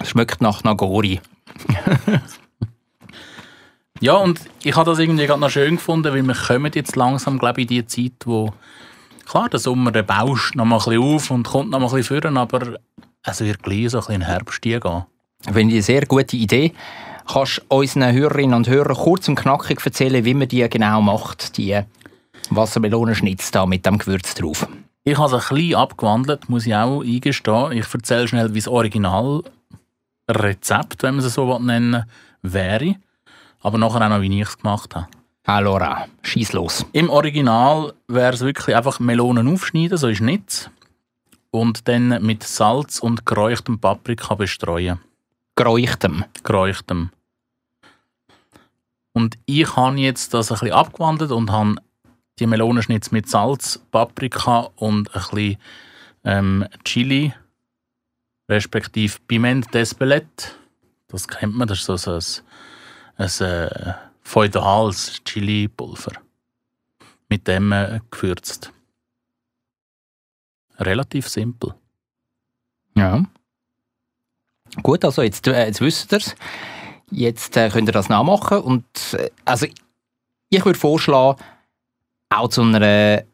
Es 0.00 0.10
schmeckt 0.10 0.40
nach 0.40 0.62
Nagori. 0.62 1.20
Ja, 4.00 4.14
und 4.14 4.40
ich 4.62 4.76
habe 4.76 4.90
das 4.90 4.98
irgendwie 4.98 5.26
gerade 5.26 5.40
noch 5.40 5.50
schön 5.50 5.76
gefunden, 5.76 6.12
weil 6.12 6.22
wir 6.22 6.34
kommen 6.34 6.70
jetzt 6.74 6.96
langsam, 6.96 7.38
glaube 7.38 7.62
ich, 7.62 7.70
in 7.70 7.76
die 7.76 7.86
Zeit, 7.86 8.26
wo 8.26 8.52
klar, 9.24 9.48
der 9.48 9.58
Sommer, 9.58 9.90
der 9.90 10.02
bauscht 10.02 10.54
noch 10.54 10.66
mal 10.66 10.76
ein 10.76 10.84
bisschen 10.84 11.02
auf 11.02 11.30
und 11.30 11.46
kommt 11.46 11.70
noch 11.70 11.78
mal 11.78 11.86
ein 11.86 11.94
bisschen 11.94 12.20
führen, 12.20 12.36
aber 12.36 12.78
es 13.22 13.40
wird 13.40 13.62
gleich 13.62 13.90
so 13.90 13.98
ein 13.98 14.00
bisschen 14.00 14.14
in 14.16 14.20
den 14.20 14.28
Herbst 14.28 14.60
gehen. 14.60 14.80
Finde 15.42 15.60
ich 15.60 15.74
eine 15.74 15.82
sehr 15.82 16.06
gute 16.06 16.36
Idee. 16.36 16.72
Kannst 17.26 17.58
du 17.58 17.76
unseren 17.76 18.12
Hörerinnen 18.12 18.54
und 18.54 18.68
Hörern 18.68 18.96
kurz 18.96 19.28
und 19.28 19.36
knackig 19.36 19.84
erzählen, 19.84 20.24
wie 20.24 20.34
man 20.34 20.48
die 20.48 20.68
genau 20.68 21.00
macht, 21.00 21.56
die 21.56 21.80
Wassermelonenschnitz 22.50 23.50
da 23.50 23.64
mit 23.66 23.86
dem 23.86 23.98
Gewürz 23.98 24.34
drauf? 24.34 24.68
Ich 25.04 25.16
habe 25.16 25.36
es 25.36 25.50
ein 25.50 25.56
bisschen 25.56 25.74
abgewandelt, 25.76 26.48
muss 26.48 26.66
ich 26.66 26.74
auch 26.74 27.02
eingestehen. 27.02 27.72
Ich 27.72 27.92
erzähle 27.92 28.28
schnell, 28.28 28.54
wie 28.54 28.58
das 28.58 28.68
Originalrezept, 30.28 31.02
wenn 31.02 31.16
man 31.16 31.24
es 31.24 31.34
so 31.34 31.58
nennen 31.58 32.04
will, 32.42 32.52
wäre. 32.52 32.96
Aber 33.60 33.78
nachher 33.78 34.02
auch 34.02 34.08
noch, 34.08 34.20
wie 34.20 34.40
ich 34.40 34.48
es 34.48 34.58
gemacht 34.58 34.94
habe. 34.94 35.08
Allora, 35.44 36.06
schieß 36.22 36.52
los. 36.52 36.84
Im 36.92 37.08
Original 37.08 37.92
wäre 38.08 38.34
es 38.34 38.40
wirklich 38.40 38.74
einfach 38.74 38.98
Melonen 38.98 39.52
aufschneiden, 39.52 39.96
so 39.96 40.08
ist 40.08 40.20
nichts. 40.20 40.70
Und 41.50 41.88
dann 41.88 42.24
mit 42.24 42.42
Salz 42.42 42.98
und 42.98 43.24
geräuchtem 43.26 43.78
Paprika 43.78 44.34
bestreuen. 44.34 44.98
Geräuchtem. 45.54 46.24
Geräuchtem. 46.42 47.10
Und 49.12 49.38
ich 49.46 49.76
habe 49.76 49.96
jetzt 49.96 50.34
das 50.34 50.50
ein 50.50 50.58
bisschen 50.58 50.74
abgewandelt 50.74 51.30
und 51.30 51.50
habe 51.50 51.76
die 52.38 52.46
Melonenschnitz 52.46 53.12
mit 53.12 53.28
Salz, 53.28 53.80
Paprika 53.90 54.68
und 54.76 55.14
ein 55.14 55.22
bisschen 55.30 55.56
ähm, 56.24 56.66
Chili, 56.84 57.32
respektive 58.48 59.18
Piment 59.26 59.66
d'Espelette. 59.72 60.52
Das 61.08 61.26
kennt 61.28 61.54
man, 61.54 61.68
das 61.68 61.78
ist 61.78 61.86
so, 61.86 61.96
so 61.96 62.12
ein, 62.12 63.26
ein 63.40 63.46
äh, 63.46 63.94
feudales 64.22 65.22
Chili-Pulver. 65.24 66.12
Mit 67.28 67.48
dem 67.48 67.72
äh, 67.72 68.00
gewürzt. 68.10 68.72
Relativ 70.78 71.28
simpel. 71.28 71.74
Ja. 72.94 73.24
Gut, 74.82 75.04
also 75.04 75.22
jetzt, 75.22 75.46
äh, 75.46 75.66
jetzt 75.66 75.80
wisst 75.80 76.12
ihr 76.12 76.18
es. 76.18 76.36
Jetzt 77.10 77.56
äh, 77.56 77.70
könnt 77.70 77.88
ihr 77.88 77.92
das 77.92 78.08
nachmachen. 78.08 78.58
Und, 78.58 79.14
äh, 79.14 79.30
also, 79.44 79.66
ich 80.50 80.64
würde 80.64 80.78
vorschlagen, 80.78 81.42
auch 82.30 82.48
zu 82.48 82.62
einer 82.62 83.24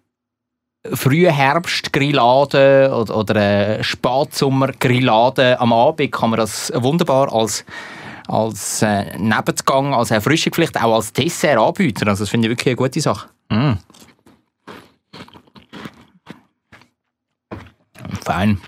frühe 0.91 1.31
Herbstgrillade 1.31 2.93
oder, 2.95 3.17
oder 3.17 3.85
Spatsommergrillade 3.85 5.61
am 5.61 5.73
Abend 5.73 6.13
kann 6.13 6.31
man 6.31 6.39
das 6.39 6.73
wunderbar 6.75 7.33
als 7.33 7.65
als 8.29 8.83
äh, 8.83 9.17
Nebengang, 9.19 9.95
als 9.95 10.11
Erfrischung 10.11 10.55
vielleicht 10.55 10.81
auch 10.81 10.95
als 10.95 11.13
Dessert 11.13 11.59
anbieten. 11.59 12.09
Also 12.09 12.23
das 12.23 12.31
finde 12.31 12.49
ich 12.49 12.53
wirklich 12.53 12.69
eine 12.69 12.77
gute 12.77 13.01
Sache. 13.01 13.29
Mm. 13.49 13.73
Fein. 18.25 18.61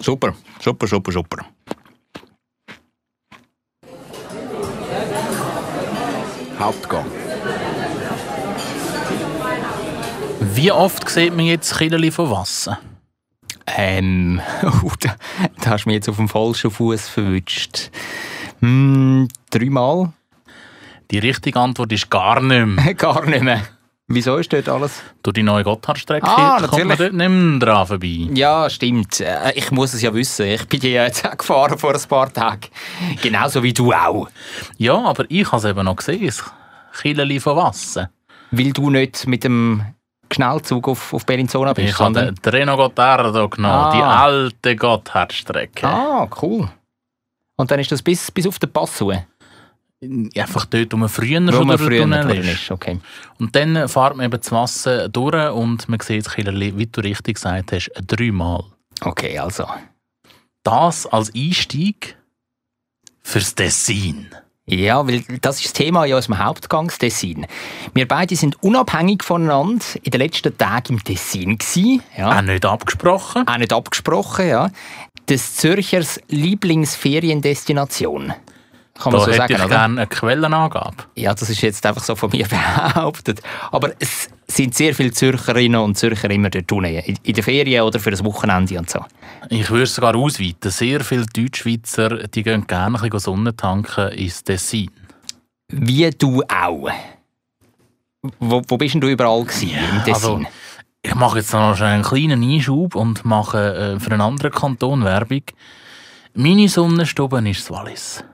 Super, 0.00 0.34
super, 0.60 0.86
super, 0.86 1.12
super. 1.12 1.46
Hauptgang. 6.58 7.06
Wie 10.56 10.72
oft 10.72 11.08
sieht 11.08 11.36
man 11.36 11.44
jetzt 11.44 11.76
Killerli 11.76 12.10
von 12.10 12.30
Wasser? 12.30 12.78
Ähm, 13.66 14.40
oh, 14.82 14.92
da, 15.00 15.16
da 15.60 15.70
hast 15.70 15.84
du 15.84 15.90
mich 15.90 15.96
jetzt 15.96 16.08
auf 16.08 16.16
dem 16.16 16.28
falschen 16.28 16.70
Fuß 16.70 17.08
verwünscht. 17.08 17.90
Hm, 18.60 19.28
dreimal? 19.50 20.12
Die 21.10 21.18
richtige 21.18 21.60
Antwort 21.60 21.92
ist 21.92 22.10
gar 22.10 22.40
nicht 22.40 22.66
mehr. 22.66 22.94
Gar 22.94 23.26
nicht 23.26 23.42
mehr. 23.42 23.62
Wieso 24.08 24.36
ist 24.36 24.52
dort 24.52 24.68
alles? 24.68 25.02
Durch 25.22 25.34
die 25.34 25.42
neue 25.42 25.64
Gotthardstrecke 25.64 26.26
Ah, 26.26 26.60
kommt 26.66 26.84
man 26.86 26.96
dort 26.96 27.12
nicht 27.12 27.28
mehr 27.28 27.58
dran 27.58 27.86
vorbei. 27.86 28.28
Ja, 28.34 28.70
stimmt. 28.70 29.20
Äh, 29.20 29.52
Ich 29.56 29.70
muss 29.72 29.94
es 29.94 30.02
ja 30.02 30.14
wissen. 30.14 30.46
Ich 30.46 30.66
bin 30.68 30.80
ja 30.80 31.04
jetzt 31.04 31.26
auch 31.26 31.36
gefahren 31.36 31.76
vor 31.76 31.92
ein 31.94 32.00
paar 32.08 32.32
Tagen. 32.32 32.68
Genauso 33.20 33.62
wie 33.62 33.72
du 33.74 33.92
auch. 33.92 34.28
Ja, 34.78 34.94
aber 34.96 35.24
ich 35.28 35.46
habe 35.50 35.56
es 35.58 35.64
eben 35.64 35.84
noch 35.84 35.96
gesehen, 35.96 36.24
das 36.24 36.42
Killerli 37.02 37.40
von 37.40 37.56
Wasser. 37.56 38.10
Weil 38.52 38.72
du 38.72 38.90
nicht 38.90 39.26
mit 39.26 39.42
dem 39.44 39.84
Schnellzug 40.32 40.88
auf, 40.88 41.12
auf 41.12 41.24
Bellinzona 41.26 41.72
bist. 41.72 41.88
Ich 41.88 41.94
habe 41.98 42.14
sondern- 42.14 42.34
den 42.34 42.50
Reno 42.52 42.76
Gottardo 42.76 43.48
genommen, 43.48 43.74
Ah. 43.74 43.92
die 43.92 44.02
alte 44.02 44.76
Gotthardstrecke. 44.76 45.86
Ah, 45.86 46.28
cool. 46.42 46.68
Und 47.56 47.70
dann 47.70 47.80
ist 47.80 47.90
das 47.92 48.02
bis, 48.02 48.30
bis 48.30 48.46
auf 48.46 48.58
den 48.58 48.70
Pass 48.72 49.00
hoch, 49.00 49.14
Einfach 50.36 50.66
dort, 50.66 50.92
wo 50.92 50.98
man 50.98 51.08
früher 51.08 51.40
wo 51.46 51.52
schon 51.52 51.66
man 51.68 51.78
früher 51.78 52.06
den 52.06 52.12
Tunnel 52.12 52.38
ist. 52.38 52.48
ist. 52.64 52.70
Okay. 52.70 53.00
Und 53.38 53.56
dann 53.56 53.88
fährt 53.88 54.14
man 54.14 54.26
eben 54.26 54.38
das 54.38 54.52
Wasser 54.52 55.08
durch 55.08 55.50
und 55.52 55.88
man 55.88 55.98
sieht 56.00 56.26
wie 56.36 56.86
du 56.86 57.00
richtig 57.00 57.36
gesagt 57.36 57.72
hast, 57.72 57.90
dreimal. 58.06 58.64
okay, 59.00 59.38
also. 59.38 59.66
Das 60.62 61.06
als 61.06 61.32
Einstieg 61.34 62.16
fürs 63.22 63.54
Tessin. 63.54 64.28
Ja, 64.68 65.06
weil 65.06 65.22
das 65.42 65.58
ist 65.58 65.66
das 65.66 65.72
Thema 65.74 66.04
in 66.06 66.14
unserem 66.14 66.44
Hauptgang, 66.44 66.88
das 66.88 66.98
Tessin. 66.98 67.46
Wir 67.94 68.08
beide 68.08 68.34
sind 68.34 68.60
unabhängig 68.64 69.22
voneinander 69.22 69.84
in 70.02 70.10
den 70.10 70.20
letzten 70.20 70.58
Tagen 70.58 70.94
im 70.94 71.04
Tessin 71.04 71.56
gewesen. 71.56 72.02
Ja. 72.18 72.36
Auch 72.36 72.42
nicht 72.42 72.64
abgesprochen. 72.64 73.46
Auch 73.46 73.58
nicht 73.58 73.72
abgesprochen, 73.72 74.48
ja. 74.48 74.70
Des 75.28 75.54
Zürchers 75.54 76.20
Lieblingsferiendestination. 76.28 78.34
Kann 78.98 79.12
man 79.12 79.20
Da 79.20 79.20
so 79.20 79.26
hätte 79.26 79.36
sagen, 79.36 79.52
ich 79.52 79.68
gerne 79.68 80.00
eine 80.00 80.06
Quellenangabe. 80.08 80.96
Ja, 81.14 81.32
das 81.32 81.48
ist 81.48 81.60
jetzt 81.60 81.86
einfach 81.86 82.02
so 82.02 82.16
von 82.16 82.30
mir 82.30 82.48
behauptet. 82.48 83.40
Aber 83.70 83.92
es 84.00 84.30
sind 84.48 84.74
sehr 84.74 84.94
viele 84.94 85.12
Zürcherinnen 85.12 85.80
und 85.80 85.98
Zürcher 85.98 86.30
immer 86.30 86.50
dort 86.50 86.70
unten, 86.70 86.86
in 87.22 87.34
den 87.34 87.42
Ferien 87.42 87.82
oder 87.82 87.98
für 87.98 88.10
das 88.10 88.24
Wochenende 88.24 88.78
und 88.78 88.88
so. 88.88 89.04
Ich 89.48 89.70
würde 89.70 89.84
es 89.84 89.94
sogar 89.94 90.14
ausweiten. 90.14 90.70
Sehr 90.70 91.00
viele 91.00 91.26
Deutschschweizer 91.26 92.28
die 92.28 92.42
gehen 92.42 92.66
gerne 92.66 92.96
ein 92.96 93.02
bisschen 93.02 93.18
Sonnentanken 93.18 94.10
ins 94.12 94.44
Tessin. 94.44 94.90
Wie 95.68 96.08
du 96.10 96.42
auch. 96.42 96.88
Wo, 98.38 98.62
wo 98.66 98.76
bist 98.76 98.94
denn 98.94 99.00
du 99.00 99.08
überall 99.08 99.44
gewesen, 99.44 99.70
im 99.70 100.04
Tessin? 100.04 100.30
Also, 100.30 100.40
ich 101.02 101.14
mache 101.14 101.38
jetzt 101.38 101.52
noch 101.52 101.80
einen 101.80 102.02
kleinen 102.02 102.42
Einschub 102.42 102.96
und 102.96 103.24
mache 103.24 103.74
äh, 103.96 104.00
für 104.00 104.10
einen 104.10 104.20
anderen 104.20 104.50
Kanton 104.50 105.04
Werbung. 105.04 105.42
Meine 106.34 106.68
Sonnenstube 106.68 107.38
ist 107.48 107.60
das 107.62 107.70
Wallis. 107.70 108.24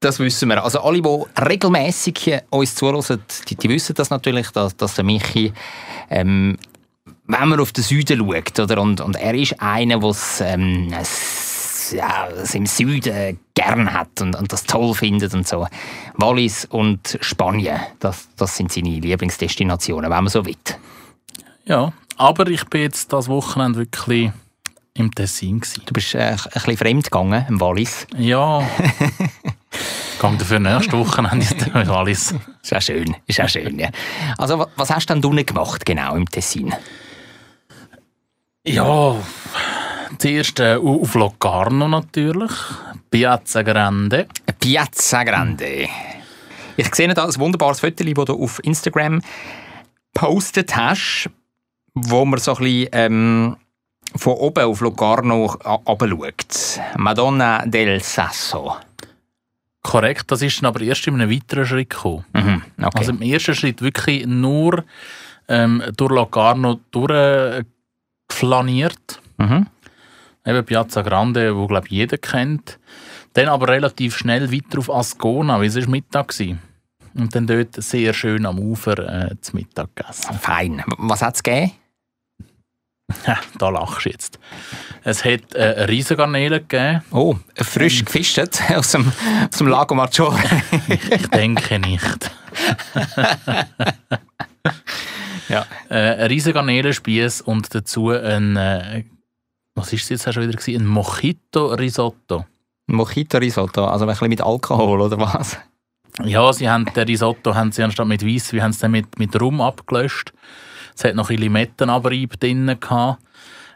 Das 0.00 0.18
wissen 0.18 0.48
wir. 0.48 0.64
Also 0.64 0.80
alle, 0.80 1.02
die 1.02 1.24
regelmässig 1.38 2.40
uns 2.48 2.74
zuhören, 2.74 3.22
die, 3.48 3.54
die 3.54 3.68
wissen 3.68 3.94
das 3.94 4.08
natürlich, 4.08 4.50
dass, 4.50 4.74
dass 4.74 4.94
der 4.94 5.04
Michi, 5.04 5.52
ähm, 6.08 6.56
wenn 7.26 7.48
man 7.48 7.60
auf 7.60 7.72
den 7.72 7.84
Süden 7.84 8.18
schaut, 8.18 8.58
oder, 8.58 8.80
und, 8.80 9.02
und 9.02 9.16
er 9.16 9.34
ist 9.34 9.60
einer, 9.60 10.00
der 10.00 10.08
es 10.08 10.40
ähm, 10.40 10.90
ja, 11.92 12.28
es 12.28 12.54
im 12.54 12.66
Süden 12.66 13.38
gern 13.54 13.92
hat 13.92 14.20
und, 14.20 14.36
und 14.36 14.52
das 14.52 14.64
toll 14.64 14.94
findet 14.94 15.34
und 15.34 15.46
so. 15.46 15.66
Wallis 16.14 16.64
und 16.64 17.18
Spanien, 17.20 17.80
das, 17.98 18.28
das 18.36 18.56
sind 18.56 18.72
seine 18.72 18.90
Lieblingsdestinationen, 18.90 20.10
wenn 20.10 20.24
man 20.24 20.28
so 20.28 20.46
will. 20.46 20.56
Ja, 21.66 21.92
aber 22.16 22.48
ich 22.48 22.64
bin 22.64 22.82
jetzt 22.82 23.12
das 23.12 23.28
Wochenende 23.28 23.80
wirklich 23.80 24.30
im 24.94 25.14
Tessin. 25.14 25.60
Gewesen. 25.60 25.82
Du 25.84 25.92
bist 25.92 26.14
äh, 26.14 26.18
ein 26.18 26.36
bisschen 26.36 26.76
fremd 26.76 27.04
gegangen 27.04 27.44
im 27.48 27.60
Wallis. 27.60 28.06
Ja. 28.16 28.62
Gang 30.18 30.38
dafür 30.38 30.58
nächste 30.58 30.98
Wochenende 30.98 31.46
ins 31.46 31.88
Wallis. 31.88 32.34
Ist 32.62 32.74
auch 32.74 32.82
schön, 32.82 33.16
ist 33.26 33.40
auch 33.40 33.48
schön, 33.48 33.78
ja. 33.78 33.88
Also 34.36 34.58
wa- 34.58 34.68
was 34.76 34.90
hast 34.90 35.08
du 35.08 35.14
denn 35.14 35.24
unten 35.24 35.46
gemacht, 35.46 35.84
genau, 35.86 36.14
im 36.14 36.28
Tessin? 36.28 36.74
Ja, 38.66 39.16
zuerst 40.18 40.60
äh, 40.60 40.76
auf 40.76 41.14
Locarno 41.14 41.88
natürlich. 41.88 42.50
Piazza 43.10 43.62
Grande. 43.62 44.26
Piazza 44.60 45.24
Grande. 45.24 45.88
Ich 46.76 46.94
sehe 46.94 47.12
da 47.14 47.24
ein 47.24 47.36
wunderbares 47.36 47.80
Foto, 47.80 48.04
das 48.04 48.24
du 48.26 48.42
auf 48.44 48.62
Instagram 48.64 49.22
postet 50.12 50.76
hast, 50.76 51.30
wo 51.94 52.24
man 52.24 52.38
so 52.38 52.54
ein 52.56 52.62
bisschen 52.62 52.88
ähm, 52.92 53.56
von 54.16 54.34
oben 54.34 54.64
auf 54.64 54.80
Locarno 54.80 55.46
abschaut. 55.64 56.80
Madonna 56.96 57.64
del 57.66 58.02
Sasso. 58.02 58.76
Korrekt, 59.82 60.30
das 60.30 60.42
ist 60.42 60.60
dann 60.60 60.68
aber 60.68 60.82
erst 60.82 61.06
in 61.06 61.14
einem 61.14 61.30
weiteren 61.30 61.64
Schritt 61.64 61.88
gekommen. 61.90 62.26
Mhm, 62.34 62.62
okay. 62.78 62.98
Also 62.98 63.12
im 63.12 63.22
ersten 63.22 63.54
Schritt 63.54 63.80
wirklich 63.80 64.26
nur 64.26 64.84
ähm, 65.48 65.82
durch 65.96 66.12
Locarno 66.12 66.80
durchgeflaniert. 66.90 69.22
mhm. 69.38 69.66
Eben 70.46 70.64
Piazza 70.64 71.02
Grande, 71.02 71.54
wo 71.54 71.66
glaube 71.66 71.86
ich 71.88 71.92
jeder 71.92 72.16
kennt. 72.16 72.78
Dann 73.34 73.48
aber 73.48 73.68
relativ 73.68 74.16
schnell 74.16 74.50
weiter 74.50 74.78
auf 74.78 74.90
Ascona, 74.90 75.58
weil 75.58 75.66
es 75.66 75.76
war 75.76 75.88
Mittag 75.88 76.38
war. 76.38 76.58
Und 77.14 77.34
dann 77.34 77.46
dort 77.46 77.74
sehr 77.74 78.14
schön 78.14 78.46
am 78.46 78.58
Ufer 78.58 79.30
äh, 79.30 79.40
zu 79.40 79.56
Mittag 79.56 79.94
gegessen. 79.94 80.34
Fein. 80.34 80.82
Was 80.98 81.22
hat 81.22 81.36
es 81.36 81.42
gegeben? 81.42 81.72
Da 83.58 83.68
lachst 83.68 84.06
du 84.06 84.10
jetzt. 84.10 84.38
Es 85.02 85.24
hat 85.24 85.54
äh, 85.54 85.74
eine 85.76 85.88
Riesengarnele 85.88 86.60
gegeben. 86.60 87.02
Oh, 87.10 87.36
frisch 87.56 88.04
gefischt 88.04 88.38
aus 88.74 88.92
dem, 88.92 89.10
aus 89.50 89.58
dem 89.58 89.66
Lago 89.68 89.94
Maggiore. 89.94 90.38
Ich 90.88 91.26
denke 91.28 91.78
nicht. 91.78 92.30
ja. 95.48 95.66
Äh, 95.88 95.94
ein 95.94 96.26
riesen 96.26 96.52
Garnelenspieß 96.52 97.42
und 97.42 97.74
dazu 97.74 98.10
ein, 98.10 98.56
äh, 98.56 99.04
was 99.74 99.92
ist 99.92 100.04
es 100.04 100.08
jetzt 100.24 100.34
schon 100.34 100.42
wieder 100.42 100.58
gewesen? 100.58 100.82
Ein 100.82 100.86
Mojito 100.86 101.66
Risotto. 101.74 102.46
Mojito 102.86 103.38
Risotto, 103.38 103.84
also 103.86 104.04
ein 104.04 104.10
bisschen 104.10 104.28
mit 104.28 104.40
Alkohol 104.40 105.00
oder 105.00 105.18
was? 105.18 105.58
Ja, 106.24 106.52
sie 106.52 106.68
haben 106.68 106.86
den 106.86 107.06
Risotto 107.06 107.54
haben 107.54 107.72
sie 107.72 107.82
anstatt 107.82 108.06
mit 108.06 108.26
Weisswein 108.26 108.62
haben 108.62 108.72
sie 108.72 108.80
den 108.80 108.90
mit, 108.90 109.18
mit 109.18 109.40
Rum 109.40 109.60
abgelöscht. 109.60 110.32
Es 110.94 111.04
hat 111.04 111.14
noch 111.14 111.24
ein 111.24 111.36
bisschen 111.36 111.42
Limettenabrieb 111.42 112.38
drin 112.40 112.76
gehabt. 112.78 113.22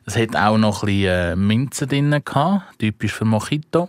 Es 0.06 0.16
hat 0.16 0.36
auch 0.36 0.58
noch 0.58 0.82
ein 0.82 0.86
bisschen 0.86 1.08
äh, 1.08 1.36
Minze 1.36 1.86
drin 1.86 2.14
gehabt, 2.24 2.78
typisch 2.78 3.12
für 3.12 3.24
Mojito. 3.24 3.88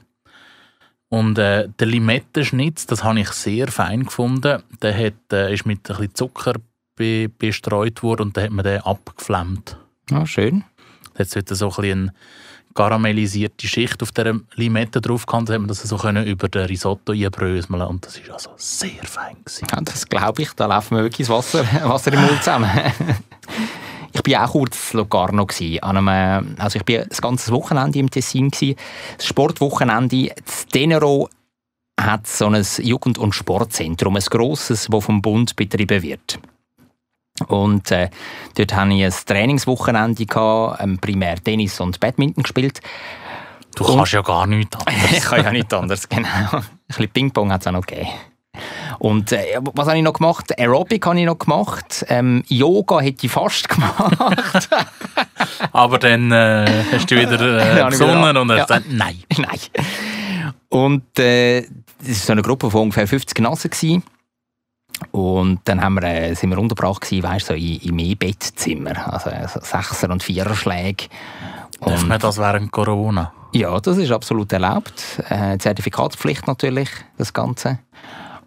Und 1.09 1.37
äh, 1.37 1.69
der 1.79 1.87
Limettenschnitz, 1.87 2.87
das 2.87 3.03
habe 3.03 3.19
ich 3.19 3.29
sehr 3.29 3.67
fein 3.67 4.03
gefunden. 4.05 4.63
Der 4.81 4.97
hat, 4.97 5.33
äh, 5.33 5.53
ist 5.53 5.65
mit 5.65 5.89
ein 5.89 5.95
bisschen 5.95 6.15
Zucker 6.15 6.53
be 6.95 7.29
bestreut 7.29 8.01
worden 8.03 8.23
und 8.23 8.37
dann 8.37 8.45
hat 8.45 8.51
man 8.51 8.65
den 8.65 8.81
abgeflammt. 8.81 9.77
Ah, 10.11 10.25
schön. 10.25 10.63
Jetzt 11.17 11.35
wird 11.35 11.49
so 11.49 11.69
ein 11.69 11.75
bisschen 11.75 12.11
karamellisierte 12.75 13.67
Schicht 13.67 14.03
auf 14.03 14.11
der 14.11 14.39
Limette 14.55 15.01
drauf 15.01 15.25
dann 15.25 15.39
hat 15.39 15.47
man 15.59 15.67
das 15.67 15.81
so 15.81 15.97
können 15.97 16.27
über 16.27 16.49
den 16.49 16.65
Risotto 16.65 17.13
einbröseln 17.13 17.81
und 17.81 18.05
das 18.05 18.17
ist 18.17 18.29
also 18.29 18.51
sehr 18.57 19.03
fein 19.03 19.37
gewesen. 19.43 19.67
Ja, 19.71 19.81
das 19.81 20.07
glaube 20.07 20.41
ich, 20.43 20.53
da 20.53 20.67
laufen 20.67 20.95
mir 20.95 21.03
wirklich 21.03 21.27
das 21.27 21.35
Wasser, 21.35 21.65
Wasser 21.89 22.13
im 22.13 22.21
Mund 22.21 22.37
zusammen. 22.39 22.69
ich 24.13 24.21
bin 24.21 24.35
auch 24.35 24.51
kurz 24.51 24.93
in 24.93 24.99
Locarno 24.99 25.47
einem, 25.81 26.55
also 26.59 26.77
ich 26.77 26.83
bin 26.83 27.05
das 27.07 27.21
ganze 27.21 27.51
Wochenende 27.53 27.97
im 27.97 28.11
Tessin 28.11 28.51
gsi. 28.51 28.75
Das 29.17 29.25
Sportwochenende 29.25 30.31
das 30.45 30.67
Tenero 30.67 31.29
hat 31.99 32.27
so 32.27 32.47
ein 32.47 32.65
Jugend- 32.79 33.17
und 33.17 33.33
Sportzentrum, 33.33 34.17
ein 34.17 34.23
grosses, 34.23 34.87
das 34.91 35.03
vom 35.03 35.21
Bund 35.21 35.55
betrieben 35.55 36.03
wird. 36.03 36.39
Und 37.47 37.91
äh, 37.91 38.09
dort 38.55 38.73
hatte 38.75 38.93
ich 38.93 39.03
ein 39.03 39.13
Trainingswochenende, 39.25 40.25
gehabt, 40.25 40.81
ähm, 40.81 40.97
primär 40.99 41.35
Tennis 41.43 41.79
und 41.79 41.99
Badminton 41.99 42.43
gespielt. 42.43 42.79
Du 43.75 43.83
kannst 43.83 44.13
ja 44.13 44.21
gar 44.21 44.47
nichts 44.47 44.77
anderes. 44.85 45.11
ich 45.17 45.23
kann 45.23 45.43
ja 45.43 45.51
nicht 45.51 45.73
anders, 45.73 46.07
genau. 46.07 46.27
Ein 46.29 46.63
bisschen 46.87 47.09
Ping-Pong 47.09 47.51
hat 47.51 47.61
es 47.61 47.67
auch 47.67 47.73
noch 47.73 47.85
gegeben. 47.85 48.09
Und 48.99 49.33
äh, 49.33 49.59
was 49.73 49.87
habe 49.87 49.97
ich 49.97 50.03
noch 50.03 50.13
gemacht? 50.13 50.57
Aerobic 50.57 51.05
habe 51.05 51.19
ich 51.19 51.25
noch 51.25 51.37
gemacht. 51.37 52.05
Ähm, 52.07 52.41
Yoga 52.47 53.01
hätte 53.01 53.25
ich 53.25 53.31
fast 53.31 53.67
gemacht. 53.69 54.69
Aber 55.73 55.99
dann 55.99 56.31
äh, 56.31 56.83
hast 56.93 57.11
du 57.11 57.15
wieder 57.19 57.33
äh, 57.33 57.75
wieder- 57.91 58.41
und 58.41 58.49
hast 58.51 58.57
Ja. 58.57 58.63
gesagt, 58.65 58.85
nein. 58.89 59.21
Nein. 59.37 59.59
Und 60.69 61.19
äh, 61.19 61.63
das 61.99 62.07
war 62.07 62.13
so 62.15 62.31
eine 62.31 62.41
Gruppe 62.43 62.71
von 62.71 62.83
ungefähr 62.83 63.07
50 63.09 63.37
Nassen. 63.39 63.69
Gewesen. 63.71 64.03
Und 65.11 65.59
dann 65.65 65.81
haben 65.81 65.95
wir, 65.95 66.03
äh, 66.03 66.33
sind 66.35 66.49
wir 66.49 66.57
untergebracht 66.57 67.01
gewesen, 67.01 67.23
weißt, 67.23 67.47
so 67.47 67.53
in, 67.53 67.77
in 67.77 67.99
E-Bettzimmer. 67.99 69.13
Also 69.13 69.29
äh, 69.29 69.47
Sechser- 69.47 70.09
und 70.09 70.23
Viererschläge. 70.23 71.05
Darf 71.81 72.05
man 72.05 72.19
das 72.19 72.37
während 72.37 72.71
Corona? 72.71 73.33
Ja, 73.51 73.79
das 73.79 73.97
ist 73.97 74.11
absolut 74.11 74.51
erlaubt. 74.53 75.21
Äh, 75.29 75.57
Zertifikatspflicht 75.57 76.47
natürlich, 76.47 76.89
das 77.17 77.33
Ganze. 77.33 77.79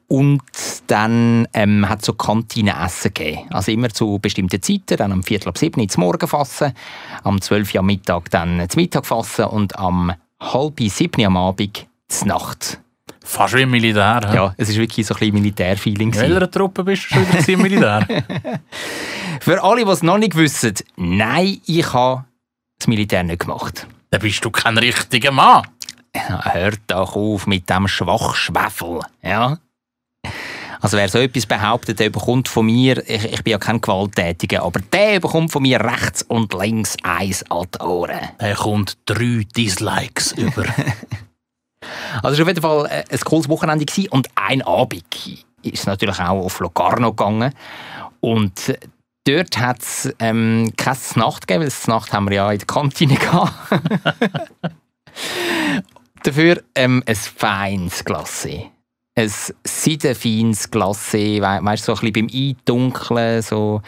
Und 0.07 0.43
dann 0.87 1.47
ähm, 1.53 1.87
hat 1.87 2.01
es 2.01 2.07
so 2.07 2.15
Kantinenessen 2.15 3.13
gegeben. 3.13 3.47
Also 3.51 3.73
immer 3.73 3.91
zu 3.91 4.19
bestimmten 4.19 4.63
Zeiten, 4.63 4.97
dann 4.97 5.13
am 5.13 5.23
Viertel 5.23 5.51
ab 5.51 5.59
sieben 5.59 5.87
zum 5.89 6.03
Morgen 6.03 6.27
fassen, 6.27 6.73
am 7.25 7.41
12 7.41 7.75
Uhr 7.75 7.81
am 7.81 7.87
Mittag 7.87 8.31
dann 8.31 8.69
zum 8.71 8.83
Mittag 8.83 9.05
fassen 9.05 9.45
und 9.47 9.79
am 9.79 10.15
halb 10.41 10.81
sieben 10.81 11.25
am 11.27 11.37
Abend 11.37 11.87
zur 12.09 12.29
Nacht. 12.29 12.81
Fast 13.29 13.55
wie 13.55 13.61
im 13.61 13.71
Militär. 13.71 14.23
hä? 14.27 14.35
Ja, 14.35 14.55
es 14.57 14.71
ist 14.71 14.79
wirklich 14.79 15.07
so 15.07 15.15
ein 15.15 15.19
bisschen 15.19 15.35
Militärfeeling. 15.35 16.15
In 16.15 16.21
welcher 16.21 16.51
Truppe 16.51 16.83
bist 16.83 17.05
du 17.05 17.15
schon 17.15 17.29
wieder 17.29 17.49
im 17.51 17.61
Militär? 17.61 18.07
Für 19.41 19.63
alle, 19.63 19.85
die 19.85 19.91
es 19.91 20.03
noch 20.03 20.17
nicht 20.17 20.35
wissen, 20.35 20.73
nein, 20.97 21.61
ich 21.67 21.93
habe 21.93 22.25
das 22.79 22.89
Militär 22.89 23.23
nicht 23.25 23.41
gemacht. 23.41 23.87
Dann 24.11 24.23
bist 24.23 24.43
du 24.43 24.51
kein 24.51 24.79
richtiger 24.79 25.31
Mann. 25.31 25.63
Hört 26.15 26.81
doch 26.87 27.15
auf 27.17 27.47
mit 27.47 27.69
dem 27.69 27.87
Schwachschwefel. 27.87 29.01
Ja? 29.23 29.59
Also 30.81 30.97
wer 30.97 31.09
so 31.11 31.19
etwas 31.19 31.45
behauptet, 31.45 32.01
der 32.01 32.09
bekommt 32.09 32.49
von 32.49 32.65
mir, 32.65 33.07
ich, 33.07 33.25
ich 33.25 33.45
bin 33.45 33.51
ja 33.51 33.59
kein 33.59 33.83
Gewalttätiger, 33.83 34.63
aber 34.63 34.81
der 34.81 35.21
bekommt 35.21 35.53
von 35.53 35.63
mir 35.63 35.81
rechts 35.81 36.23
und 36.23 36.55
links 36.55 36.97
eins 37.03 37.45
an 37.51 37.67
die 37.75 37.85
Ohren. 37.85 38.21
Er 38.39 38.55
kommt 38.55 38.97
drei 39.05 39.47
Dislikes 39.55 40.33
über. 40.33 40.65
Also 42.23 42.35
es 42.35 42.39
war 42.39 42.43
auf 42.43 42.49
jeden 42.49 42.63
Fall 42.63 42.87
äh, 42.87 43.05
ein 43.11 43.21
cooles 43.21 43.49
Wochenende 43.49 43.87
und 44.11 44.29
ein 44.35 44.63
Abend 44.63 45.05
ist 45.63 45.87
natürlich 45.87 46.19
auch 46.21 46.45
auf 46.45 46.61
Locarno 46.61 47.13
gegangen 47.13 47.53
und 48.21 48.69
äh, 48.69 48.79
dort 49.25 49.59
hat 49.59 49.83
es 49.83 50.13
ähm, 50.19 50.73
keine 50.77 50.99
Nacht 51.17 51.47
gegeben, 51.47 51.65
weil 51.65 51.95
Nacht 51.95 52.13
haben 52.13 52.29
wir 52.29 52.37
ja 52.37 52.53
in 52.53 52.59
der 52.59 52.67
Kantine 52.67 53.15
gehabt. 53.17 53.53
Dafür 56.23 56.63
ähm, 56.75 57.03
ein 57.07 57.15
feines 57.15 58.05
Glasse. 58.05 58.65
Ein 59.15 59.33
seidenfeines 59.65 60.69
we 60.71 61.41
weißt 61.43 61.89
du, 61.89 61.95
so 61.95 62.01
ein 62.01 62.13
bisschen 62.13 62.29
beim 62.29 62.57
Eindunkeln, 62.57 63.43
so 63.43 63.83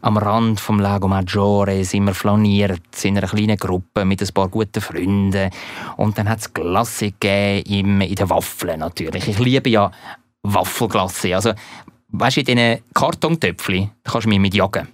am 0.00 0.16
Rand 0.16 0.60
vom 0.60 0.80
Lago 0.80 1.08
Maggiore 1.08 1.84
sind 1.84 2.04
wir 2.04 2.14
flaniert 2.14 3.04
in 3.04 3.18
einer 3.18 3.26
kleinen 3.26 3.56
Gruppe 3.56 4.04
mit 4.04 4.22
ein 4.22 4.28
paar 4.32 4.48
guten 4.48 4.80
Freunden. 4.80 5.50
Und 5.96 6.18
dann 6.18 6.28
hat 6.28 6.40
es 6.40 6.54
Glasse 6.54 7.12
gegeben 7.12 8.00
in 8.00 8.14
den 8.14 8.30
Waffeln 8.30 8.80
natürlich. 8.80 9.28
Ich 9.28 9.38
liebe 9.38 9.70
ja 9.70 9.90
Waffelglasse. 10.42 11.34
Also, 11.34 11.52
weißt 12.08 12.36
du, 12.36 12.40
in 12.40 12.46
diesen 12.46 12.78
Kartontöpfchen, 12.94 13.90
da 14.04 14.12
kannst 14.12 14.26
du 14.26 14.28
mich 14.28 14.38
mit 14.38 14.54
jagen. 14.54 14.88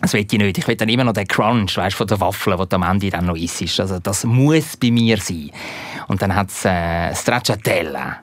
Das 0.00 0.12
will 0.12 0.26
ich 0.28 0.38
nicht. 0.38 0.58
Ich 0.58 0.68
will 0.68 0.76
dann 0.76 0.88
immer 0.88 1.04
noch 1.04 1.12
den 1.12 1.26
Crunch 1.26 1.76
weißt, 1.76 1.96
von 1.96 2.06
der 2.06 2.20
Waffel, 2.20 2.56
der 2.56 2.72
am 2.72 2.82
Ende 2.82 3.10
dann 3.10 3.26
noch 3.26 3.36
ist. 3.36 3.80
Also 3.80 3.98
das 4.00 4.24
muss 4.24 4.76
bei 4.76 4.90
mir 4.90 5.16
sein. 5.16 5.50
Und 6.08 6.20
dann 6.20 6.34
hat 6.34 6.50
es 6.50 6.64
äh, 6.64 7.14
Stracciatella. 7.14 8.18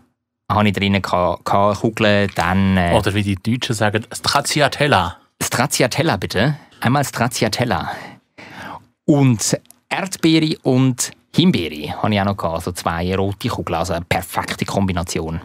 Habe 0.51 0.67
ich 0.67 0.73
drinnen 0.73 1.01
gehabt, 1.01 1.45
Kugeln, 1.45 2.29
dann 2.35 2.77
äh, 2.77 2.93
Oder 2.93 3.13
wie 3.13 3.23
die 3.23 3.35
Deutschen 3.35 3.73
sagen, 3.73 4.05
Stracciatella. 4.11 5.20
Stracciatella 5.41 6.17
bitte. 6.17 6.57
Einmal 6.79 7.03
Stracciatella. 7.03 7.91
Und 9.05 9.59
Erdbeere 9.89 10.57
und 10.63 11.11
Himbeere 11.35 12.01
habe 12.01 12.13
ich 12.13 12.21
auch 12.21 12.25
noch 12.25 12.37
gehabt. 12.37 12.55
Also 12.55 12.71
zwei 12.71 13.15
rote 13.15 13.49
Kugeln. 13.49 13.79
Also 13.79 13.93
eine 13.93 14.05
perfekte 14.05 14.65
Kombination. 14.65 15.41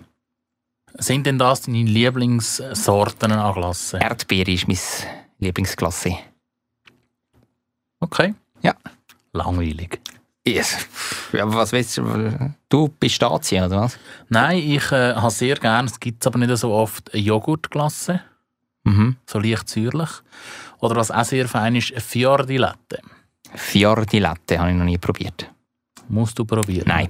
Sind 0.98 1.26
denn 1.26 1.38
das 1.38 1.62
deine 1.62 1.82
Lieblingssorten 1.82 3.32
an 3.32 3.54
Glasse? 3.54 3.98
Erdbeere 3.98 4.52
ist 4.52 4.68
mein 4.68 4.78
Lieblingsklasse. 5.38 6.16
Okay. 8.00 8.34
Ja. 8.62 8.74
Langweilig. 9.32 10.00
Yes. 10.46 10.76
Ja, 11.32 11.52
was 11.52 11.72
willst 11.72 11.96
du? 11.98 12.54
Du 12.68 12.88
bist 13.00 13.16
Stazien, 13.16 13.64
oder 13.64 13.82
was? 13.82 13.98
Nein, 14.28 14.58
ich 14.58 14.92
äh, 14.92 15.14
habe 15.14 15.30
sehr 15.30 15.56
gerne, 15.56 15.88
es 15.88 15.98
gibt 15.98 16.24
aber 16.26 16.38
nicht 16.38 16.56
so 16.56 16.72
oft, 16.72 17.12
eine 17.12 17.22
Joghurtglasse, 17.22 18.20
Mhm. 18.86 19.16
so 19.26 19.38
leicht 19.40 19.68
säuerlich. 19.68 20.10
Oder 20.78 20.96
was 20.96 21.10
auch 21.10 21.24
sehr 21.24 21.48
fein 21.48 21.74
ist, 21.74 21.90
eine 21.92 22.00
Fiordi 22.00 22.56
Latte. 22.56 23.00
Fiordi 23.54 24.18
Latte 24.20 24.58
habe 24.58 24.70
ich 24.70 24.76
noch 24.76 24.84
nie 24.84 24.98
probiert. 24.98 25.50
Musst 26.08 26.38
du 26.38 26.44
probieren. 26.44 26.84
Nein. 26.86 27.08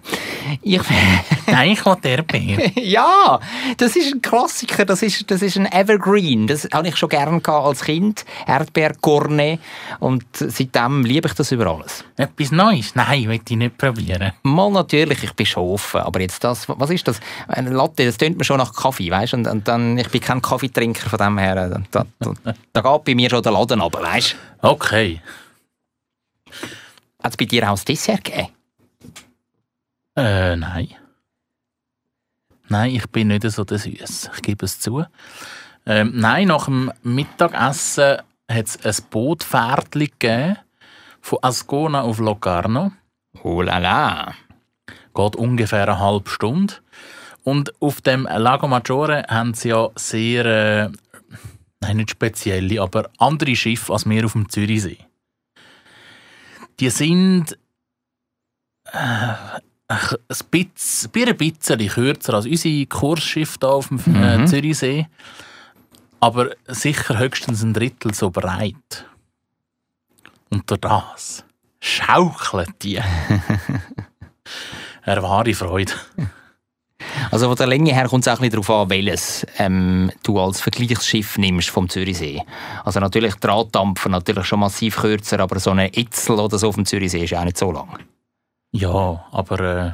Ich, 0.63 0.81
Nein, 1.47 1.71
ich 1.71 1.85
will 1.85 1.97
Erdbeer. 2.03 2.71
ja, 2.83 3.41
das 3.77 3.97
ist 3.97 4.15
ein 4.15 4.23
Klassiker, 4.23 4.85
das 4.85 5.03
ist, 5.03 5.31
das 5.31 5.43
ist 5.43 5.57
ein 5.57 5.71
Evergreen. 5.71 6.47
Das 6.47 6.69
habe 6.73 6.89
ich 6.89 6.97
schon 6.97 7.09
gerne 7.09 7.41
als 7.47 7.83
Kind. 7.83 8.25
Erdbeerkorne. 8.47 9.59
Und 10.01 10.25
seitdem 10.33 11.05
liebe 11.05 11.29
ich 11.29 11.35
das 11.35 11.53
über 11.53 11.67
alles. 11.67 12.05
Etwas 12.17 12.53
Neues? 12.53 12.95
Nein, 12.95 13.29
will 13.29 13.41
ich 13.47 13.57
nicht 13.57 13.79
probieren. 13.79 14.33
Mal 14.43 14.71
natürlich, 14.71 15.23
ich 15.23 15.33
bin 15.33 15.47
schon 15.47 15.69
offen, 15.69 16.01
aber 16.01 16.21
jetzt 16.21 16.43
das, 16.43 16.69
was 16.69 16.91
ist 16.91 17.07
das? 17.07 17.21
Eine 17.49 17.71
Latte, 17.71 18.05
das 18.05 18.17
tönt 18.17 18.39
mir 18.39 18.45
schon 18.45 18.59
nach 18.59 18.75
Kaffee, 18.75 19.11
weißt 19.11 19.35
du? 19.35 19.37
Und, 19.39 19.47
und 19.47 19.69
dann, 19.69 19.99
ich 19.99 20.09
bin 20.09 20.21
kein 20.21 20.41
Kaffeetrinker 20.41 21.09
von 21.11 21.19
dem 21.19 21.39
her. 21.39 21.81
Da, 21.91 22.07
da, 22.21 22.55
da 22.73 22.81
geht 22.81 23.05
bei 23.05 23.15
mir 23.15 23.31
schon 23.31 23.43
der 23.43 23.53
Laden 23.53 23.81
runter, 23.81 24.03
weißt 24.03 24.37
du? 24.63 24.69
Okay. 24.69 25.21
Hat 27.23 27.33
es 27.33 27.37
bei 27.37 27.45
dir 27.45 27.65
auch 27.65 27.73
das 27.73 27.85
Dessert 27.85 28.25
gegeben? 28.25 28.56
Äh, 30.17 30.57
nein. 30.57 30.89
Nein, 32.69 32.95
ich 32.95 33.07
bin 33.11 33.29
nicht 33.29 33.49
so 33.51 33.65
der 33.65 33.79
Süß. 33.79 34.31
Ich 34.35 34.43
gebe 34.43 34.65
es 34.65 34.81
zu. 34.81 35.05
Ähm, 35.85 36.13
nein, 36.15 36.49
nach 36.49 36.65
dem 36.65 36.91
Mittagessen 37.03 38.19
hat 38.51 38.67
es 38.67 38.85
ein 38.85 39.09
Bootfährtchen 39.11 40.09
gegeben 40.19 40.57
von 41.21 41.39
Ascona 41.43 42.03
auf 42.03 42.19
Locarno. 42.19 42.93
Oh 43.43 43.63
la 43.63 43.79
la. 43.79 44.35
Geht 45.15 45.37
ungefähr 45.37 45.89
eine 45.89 45.99
halbe 45.99 46.31
Stunde. 46.31 46.75
Und 47.45 47.81
auf 47.81 48.01
dem 48.01 48.25
Lago 48.25 48.67
Maggiore 48.67 49.25
haben 49.29 49.55
sie 49.55 49.69
ja 49.69 49.91
sehr, 49.95 50.45
äh, 50.45 50.91
nein, 51.81 51.99
nicht 51.99 52.11
spezielle, 52.11 52.81
aber 52.81 53.11
andere 53.19 53.55
Schiffe 53.55 53.93
als 53.93 54.09
wir 54.09 54.25
auf 54.25 54.33
dem 54.33 54.49
Zürichsee. 54.49 54.99
Die 56.81 56.91
sind 56.91 57.57
äh, 58.93 59.35
ein 59.89 59.99
bisschen, 60.51 61.11
ein 61.15 61.37
bisschen 61.37 61.89
kürzer 61.89 62.35
als 62.35 62.47
unsere 62.47 62.87
Kursschiffe 62.87 63.59
hier 63.61 63.71
auf 63.71 63.89
dem 63.89 63.99
äh, 64.17 64.39
Mhm. 64.39 64.47
Zürichsee, 64.47 65.07
aber 66.21 66.51
sicher 66.67 67.19
höchstens 67.19 67.63
ein 67.63 67.73
Drittel 67.75 68.13
so 68.15 68.31
breit. 68.31 69.07
Und 70.51 70.71
durch 70.71 70.81
das 70.81 71.45
schaukeln 71.81 72.67
die. 72.83 73.01
Eine 75.03 75.23
wahre 75.23 75.55
Freude. 75.55 75.93
Also 77.31 77.47
von 77.47 77.57
der 77.57 77.67
Länge 77.67 77.93
her 77.95 78.09
kommt 78.09 78.27
es 78.27 78.29
auch 78.33 78.41
ein 78.41 78.49
bisschen 78.49 78.63
darauf 78.63 78.71
an, 78.83 78.91
welches 78.91 79.47
ähm, 79.59 80.11
du 80.23 80.41
als 80.41 80.61
Vergleichsschiff 80.61 81.39
nimmst 81.39 81.71
vom 81.71 81.89
Zürichsee. 81.89 82.43
Also 82.85 82.99
natürlich 83.01 83.35
Drahtdampfer 83.37 84.09
natürlich 84.09 84.47
schon 84.47 84.61
massiv 84.61 84.97
kürzer, 84.97 85.39
aber 85.41 85.61
so 85.61 85.71
eine 85.71 85.97
Itzel 85.97 86.41
oder 86.41 86.59
so 86.59 86.69
auf 86.69 86.75
dem 86.75 86.87
Zürichsee 86.87 87.23
ist 87.25 87.35
auch 87.35 87.45
nicht 87.45 87.59
so 87.59 87.71
lang. 87.71 87.99
Ja, 88.77 89.25
aber 89.31 89.61
äh, 89.61 89.93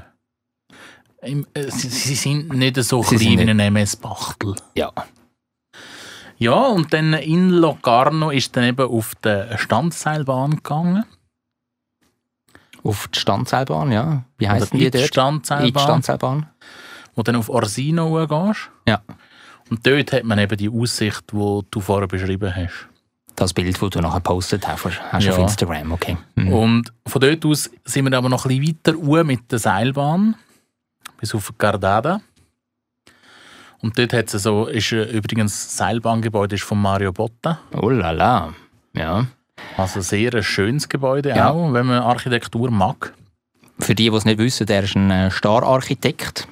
im, 1.30 1.46
äh, 1.54 1.70
sie, 1.70 1.88
sie 1.88 2.14
sind 2.14 2.52
nicht 2.52 2.76
so 2.82 3.02
Sie 3.02 3.16
klein 3.16 3.38
wie 3.38 3.50
ein 3.50 3.60
MS-Bachtel. 3.60 4.56
Ja. 4.74 4.92
Ja, 6.38 6.66
und 6.66 6.92
dann 6.92 7.14
in 7.14 7.50
Locarno 7.50 8.30
ist 8.30 8.56
dann 8.56 8.64
eben 8.64 8.88
auf 8.88 9.14
der 9.16 9.56
Standseilbahn 9.58 10.56
gegangen. 10.56 11.04
Auf 12.82 13.06
die 13.08 13.20
Standseilbahn, 13.20 13.92
ja. 13.92 14.24
Wie 14.38 14.48
heißt 14.48 14.72
die 14.72 14.78
die 14.78 14.84
dort? 14.86 14.94
In 14.94 15.00
die 15.00 15.06
Standseilbahn, 15.06 15.82
Standseilbahn. 15.82 16.50
wo 17.14 17.22
dann 17.22 17.36
auf 17.36 17.48
Orsino 17.48 18.26
gehst. 18.26 18.70
Ja. 18.88 19.02
Und 19.70 19.86
dort 19.86 20.12
hat 20.12 20.24
man 20.24 20.40
eben 20.40 20.56
die 20.56 20.68
Aussicht, 20.68 21.30
die 21.32 21.60
du 21.70 21.80
vorher 21.80 22.08
beschrieben 22.08 22.54
hast. 22.54 22.88
Das 23.36 23.52
Bild, 23.54 23.80
das 23.80 23.90
du 23.90 24.00
nachher 24.00 24.16
gepostet 24.20 24.66
hast, 24.68 24.84
hast 24.84 25.24
du 25.24 25.30
Ja. 25.30 25.32
auf 25.32 25.38
Instagram, 25.38 25.92
okay. 25.92 26.16
Mhm. 26.34 26.52
Und 26.52 26.92
von 27.06 27.20
dort 27.20 27.44
aus 27.46 27.70
sind 27.84 28.08
wir 28.10 28.16
aber 28.16 28.28
noch 28.28 28.44
ein 28.46 28.60
bisschen 28.60 28.76
weiter 28.84 28.96
uhr 28.98 29.24
mit 29.24 29.50
der 29.50 29.58
Seilbahn 29.58 30.36
bis 31.18 31.34
auf 31.34 31.52
Gardada. 31.56 32.20
Und 33.80 33.98
dort 33.98 34.12
hat 34.12 34.32
es 34.32 34.42
so, 34.42 34.66
ist 34.66 34.92
äh, 34.92 35.04
übrigens 35.04 35.52
das 35.52 35.76
Seilbahngebäude 35.76 36.54
ist 36.56 36.62
von 36.64 36.80
Mario 36.80 37.12
Botta. 37.12 37.58
Oh 37.72 37.88
la 37.90 38.10
la. 38.12 38.54
Ja. 38.94 39.26
Also 39.76 40.00
sehr 40.02 40.34
ein 40.34 40.42
schönes 40.42 40.88
Gebäude 40.88 41.30
Ja. 41.30 41.50
auch, 41.50 41.72
wenn 41.72 41.86
man 41.86 42.02
Architektur 42.02 42.70
mag. 42.70 43.12
Für 43.78 43.94
die, 43.94 44.10
die 44.10 44.16
es 44.16 44.24
nicht 44.24 44.38
wissen, 44.38 44.66
der 44.66 44.84
ist 44.84 44.94
ein 44.94 45.10
äh, 45.10 45.30
Star-Architekt. 45.30 46.46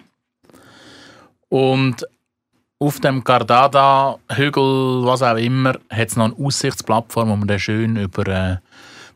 Und, 1.49 2.07
auf 2.81 2.99
dem 2.99 3.23
Cardada-Hügel, 3.23 5.05
was 5.05 5.23
auch 5.23 5.37
immer, 5.37 5.75
hat 5.90 6.09
es 6.09 6.16
noch 6.16 6.35
eine 6.35 6.47
Aussichtsplattform, 6.47 7.29
wo 7.29 7.37
man 7.37 7.47
dann 7.47 7.59
schön 7.59 7.97
über 7.97 8.27
äh, 8.27 8.57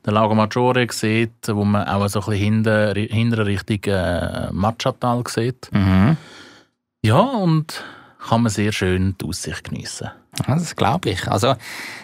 den 0.04 0.14
Lago 0.14 0.34
Maggiore 0.34 0.86
sieht, 0.90 1.48
wo 1.48 1.64
man 1.64 1.88
auch 1.88 2.06
so 2.08 2.20
ein 2.20 2.26
bisschen 2.26 2.64
hinten, 2.64 3.08
hinten 3.08 3.40
Richtung 3.40 3.82
äh, 3.84 4.52
Machatal 4.52 5.24
sieht. 5.26 5.70
Mhm. 5.72 6.18
Ja, 7.02 7.20
und 7.20 7.82
kann 8.28 8.42
man 8.42 8.52
sehr 8.52 8.70
schön 8.70 9.16
die 9.18 9.26
Aussicht 9.26 9.64
geniessen. 9.64 10.10
Ja, 10.46 10.54
das 10.54 10.76
glaube 10.76 11.10
ich. 11.10 11.26
Also, 11.26 11.54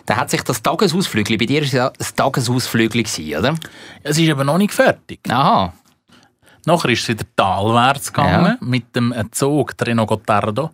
da 0.07 0.17
hat 0.17 0.31
sich 0.31 0.43
das 0.43 0.63
Tagesausflügel, 0.63 1.37
bei 1.37 1.45
dir 1.45 1.61
war 1.61 1.67
es 1.67 1.73
ja 1.73 1.89
ein 1.89 2.17
Tagesausflügel, 2.17 3.05
oder? 3.39 3.55
Es 4.03 4.19
ist 4.19 4.31
aber 4.31 4.45
noch 4.45 4.57
nicht 4.57 4.73
fertig. 4.73 5.21
Aha. 5.29 5.75
Nachher 6.65 6.91
ist 6.91 7.03
es 7.03 7.09
wieder 7.09 7.25
talwärts 7.37 8.13
gegangen 8.13 8.57
mit 8.61 8.97
dem 8.97 9.15
Zug 9.31 9.77
Treno 9.77 10.07
Gottardo 10.07 10.71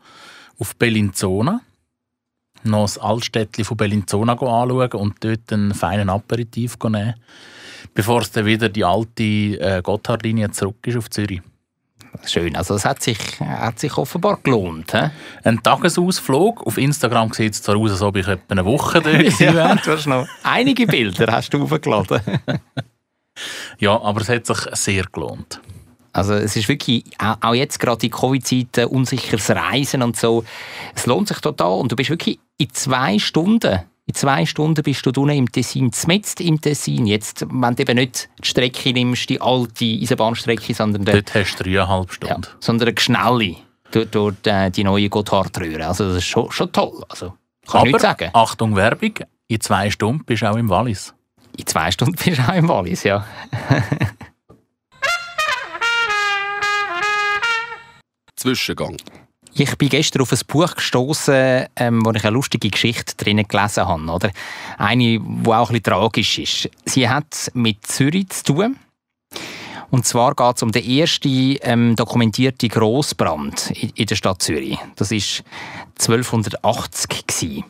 auf 0.58 0.76
Bellinzona. 0.76 1.60
Noch 2.64 2.82
das 2.82 2.98
Altstädtchen 2.98 3.64
von 3.64 3.76
Bellinzona 3.76 4.32
anschauen 4.32 4.92
und 4.92 5.16
dort 5.20 5.52
einen 5.52 5.74
feinen 5.74 6.10
Aperitif 6.10 6.76
nehmen, 6.82 7.14
bevor 7.94 8.22
es 8.22 8.30
dann 8.30 8.46
wieder 8.46 8.68
die 8.68 8.84
alte 8.84 9.22
äh, 9.22 9.82
Gotthardlinie 9.82 10.50
zurück 10.50 10.86
ist 10.86 10.96
auf 10.96 11.10
Zürich. 11.10 11.42
Schön, 12.24 12.56
also 12.56 12.74
es 12.74 12.84
hat 12.84 13.02
sich, 13.02 13.18
hat 13.40 13.78
sich 13.78 13.96
offenbar 13.96 14.38
gelohnt. 14.42 14.92
He? 14.92 15.10
Ein 15.44 15.62
Tagesausflug. 15.62 16.66
Auf 16.66 16.78
Instagram 16.78 17.32
sieht 17.32 17.52
es 17.52 17.62
zwar 17.62 17.76
aus, 17.76 17.90
als 17.92 18.02
ob 18.02 18.16
ich 18.16 18.26
etwa 18.26 18.52
eine 18.52 18.64
Woche 18.64 19.00
gewesen 19.02 19.54
wäre. 19.54 19.76
du 19.84 19.90
hast 19.90 20.06
noch 20.06 20.26
einige 20.42 20.86
Bilder 20.86 21.30
hast 21.32 21.52
du 21.52 21.68
hochgeladen. 21.68 22.20
ja, 23.78 24.00
aber 24.00 24.22
es 24.22 24.28
hat 24.28 24.46
sich 24.46 24.58
sehr 24.72 25.04
gelohnt. 25.12 25.60
Also 26.16 26.32
es 26.32 26.56
ist 26.56 26.68
wirklich, 26.68 27.04
auch 27.18 27.54
jetzt 27.54 27.78
gerade 27.78 28.06
in 28.06 28.10
Covid-Zeiten, 28.10 28.86
unsicheres 28.86 29.50
Reisen 29.50 30.02
und 30.02 30.16
so, 30.16 30.44
es 30.94 31.04
lohnt 31.04 31.28
sich 31.28 31.38
total 31.40 31.78
und 31.78 31.92
du 31.92 31.96
bist 31.96 32.08
wirklich 32.08 32.38
in 32.56 32.70
zwei 32.72 33.18
Stunden, 33.18 33.80
in 34.06 34.14
zwei 34.14 34.46
Stunden 34.46 34.82
bist 34.82 35.04
du 35.04 35.10
unten 35.10 35.36
im 35.36 35.52
Tessin, 35.52 35.92
zmetzt 35.92 36.40
im 36.40 36.58
Tessin. 36.58 37.06
Jetzt, 37.06 37.44
wenn 37.50 37.76
du 37.76 37.82
eben 37.82 37.96
nicht 37.96 38.30
die 38.42 38.48
Strecke 38.48 38.94
nimmst, 38.94 39.28
die 39.28 39.42
alte 39.42 39.84
Eisenbahnstrecke, 39.84 40.72
sondern... 40.72 41.04
Dort 41.04 41.34
hast 41.34 41.56
du 41.56 41.64
dreieinhalb 41.64 42.10
Stunden. 42.10 42.42
Ja, 42.42 42.50
sondern 42.60 42.88
eine 42.88 42.98
schnelle, 42.98 43.56
durch, 43.90 44.08
durch 44.08 44.36
die 44.70 44.84
neue 44.84 45.10
Gotthardröhre. 45.10 45.86
Also 45.86 46.08
das 46.08 46.16
ist 46.16 46.24
schon, 46.24 46.50
schon 46.50 46.72
toll. 46.72 47.04
Also, 47.10 47.34
kann 47.66 47.82
Aber, 47.82 47.90
ich 47.90 47.98
sagen. 47.98 48.30
Achtung 48.32 48.74
Werbung, 48.74 49.12
in 49.48 49.60
zwei 49.60 49.90
Stunden 49.90 50.24
bist 50.24 50.40
du 50.40 50.50
auch 50.50 50.56
im 50.56 50.70
Wallis. 50.70 51.12
In 51.58 51.66
zwei 51.66 51.90
Stunden 51.90 52.14
bist 52.24 52.38
du 52.38 52.42
auch 52.42 52.54
im 52.54 52.68
Wallis, 52.68 53.02
ja. 53.02 53.26
Zwischengang. 58.36 58.96
Ich 59.58 59.78
bin 59.78 59.88
gestern 59.88 60.20
auf 60.20 60.32
ein 60.32 60.38
Buch 60.46 60.74
gestoßen, 60.74 61.66
ähm, 61.76 62.04
wo 62.04 62.10
ich 62.12 62.24
eine 62.24 62.34
lustige 62.34 62.68
Geschichte 62.68 63.16
drinnen 63.16 63.48
gelesen 63.48 63.86
habe. 63.86 64.02
Oder? 64.02 64.30
Eine, 64.76 65.18
die 65.18 65.20
auch 65.46 65.70
ein 65.70 65.80
bisschen 65.80 65.82
tragisch 65.82 66.38
ist. 66.38 66.70
Sie 66.84 67.08
hat 67.08 67.50
mit 67.54 67.86
Zürich 67.86 68.28
zu 68.28 68.44
tun. 68.44 68.76
Und 69.90 70.04
zwar 70.04 70.34
geht 70.34 70.56
es 70.56 70.62
um 70.62 70.72
den 70.72 70.84
ersten 70.84 71.56
ähm, 71.62 71.96
dokumentierten 71.96 72.68
Grossbrand 72.68 73.70
in, 73.70 73.90
in, 73.94 74.06
der 74.06 74.16
Stadt 74.16 74.42
Zürich. 74.42 74.78
Das 74.96 75.10
war 75.10 75.44
1280. 75.98 77.26
Gewesen. 77.26 77.64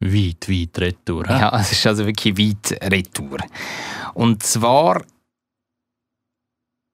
Weit, 0.00 0.48
weit 0.48 0.78
retour. 0.80 1.24
He? 1.26 1.34
Ja, 1.34 1.56
es 1.60 1.72
ist 1.72 1.86
also 1.86 2.04
wirklich 2.04 2.36
weit 2.36 2.92
retour. 2.92 3.38
Und 4.14 4.42
zwar 4.42 5.02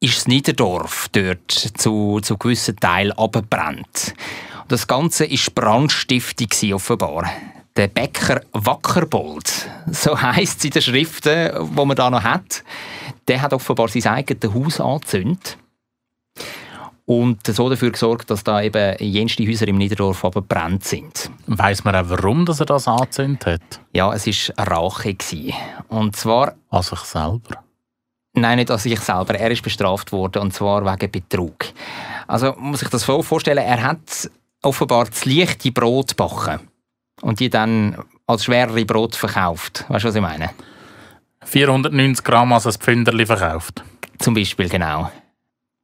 ist 0.01 0.17
das 0.17 0.29
Niederdorf 0.29 1.09
dort 1.13 1.51
zu, 1.51 2.21
zu 2.23 2.39
gewissen 2.39 2.77
Teilen 2.77 3.13
abgebrannt. 3.13 4.15
Das 4.69 4.87
Ganze 4.87 5.31
war 5.31 5.55
Brandstiftung 5.55 6.75
offenbar. 6.75 7.31
Der 7.77 7.89
Bäcker 7.89 8.41
Wackerbold, 8.53 9.69
so 9.91 10.21
heisst 10.21 10.59
es 10.59 10.65
in 10.65 10.71
den 10.71 10.83
Schriften, 10.83 11.51
die 11.77 11.85
man 11.85 11.97
da 11.97 12.11
noch 12.11 12.23
hat, 12.23 12.65
der 13.29 13.43
hat 13.43 13.53
offenbar 13.53 13.89
sein 13.89 14.07
eigenes 14.07 14.53
Haus 14.55 14.81
angezündet 14.81 15.59
und 17.05 17.47
so 17.47 17.69
dafür 17.69 17.91
gesorgt, 17.91 18.31
dass 18.31 18.43
da 18.43 18.63
eben 18.63 18.97
jenste 19.01 19.47
Häuser 19.47 19.69
im 19.69 19.79
Niederdorf 19.79 20.25
abgebrannt 20.25 20.85
sind. 20.85 21.31
Weiß 21.47 21.85
man 21.85 21.95
auch, 21.95 22.09
warum 22.09 22.47
dass 22.47 22.61
er 22.61 22.67
das 22.67 22.89
angezündet 22.89 23.47
hat? 23.47 23.81
Ja, 23.93 24.13
es 24.15 24.27
war 24.27 24.67
Rache. 24.67 25.17
Und 25.89 26.17
zwar... 26.17 26.55
An 26.71 26.83
sich 26.83 27.01
selber? 27.01 27.65
Nein, 28.41 28.59
nicht 28.59 28.71
an 28.71 28.79
sich 28.79 28.99
selber. 29.01 29.35
Er 29.35 29.51
ist 29.51 29.63
bestraft 29.63 30.13
worden, 30.13 30.43
und 30.43 30.55
zwar 30.55 30.85
wegen 30.85 31.11
Betrug. 31.11 31.67
Also 32.27 32.55
muss 32.59 32.83
ich 32.83 32.89
das 32.89 33.03
so 33.03 33.23
vorstellen, 33.23 33.59
er 33.59 33.83
hat 33.83 34.31
offenbar 34.63 35.07
das 35.07 35.25
leichte 35.25 35.73
Brot 35.73 36.17
backen 36.17 36.61
und 37.23 37.41
die 37.41 37.51
dann 37.51 37.97
als 38.27 38.45
schwerere 38.45 38.85
Brot 38.85 39.17
verkauft. 39.17 39.85
Weißt 39.89 40.05
du, 40.05 40.09
was 40.09 40.15
ich 40.15 40.23
meine? 40.23 40.51
490 41.45 42.25
Gramm 42.25 42.53
als 42.53 42.67
ein 42.67 42.73
Pfünderli 42.75 43.27
verkauft. 43.27 43.83
Zum 44.19 44.35
Beispiel, 44.35 44.69
genau. 44.69 45.11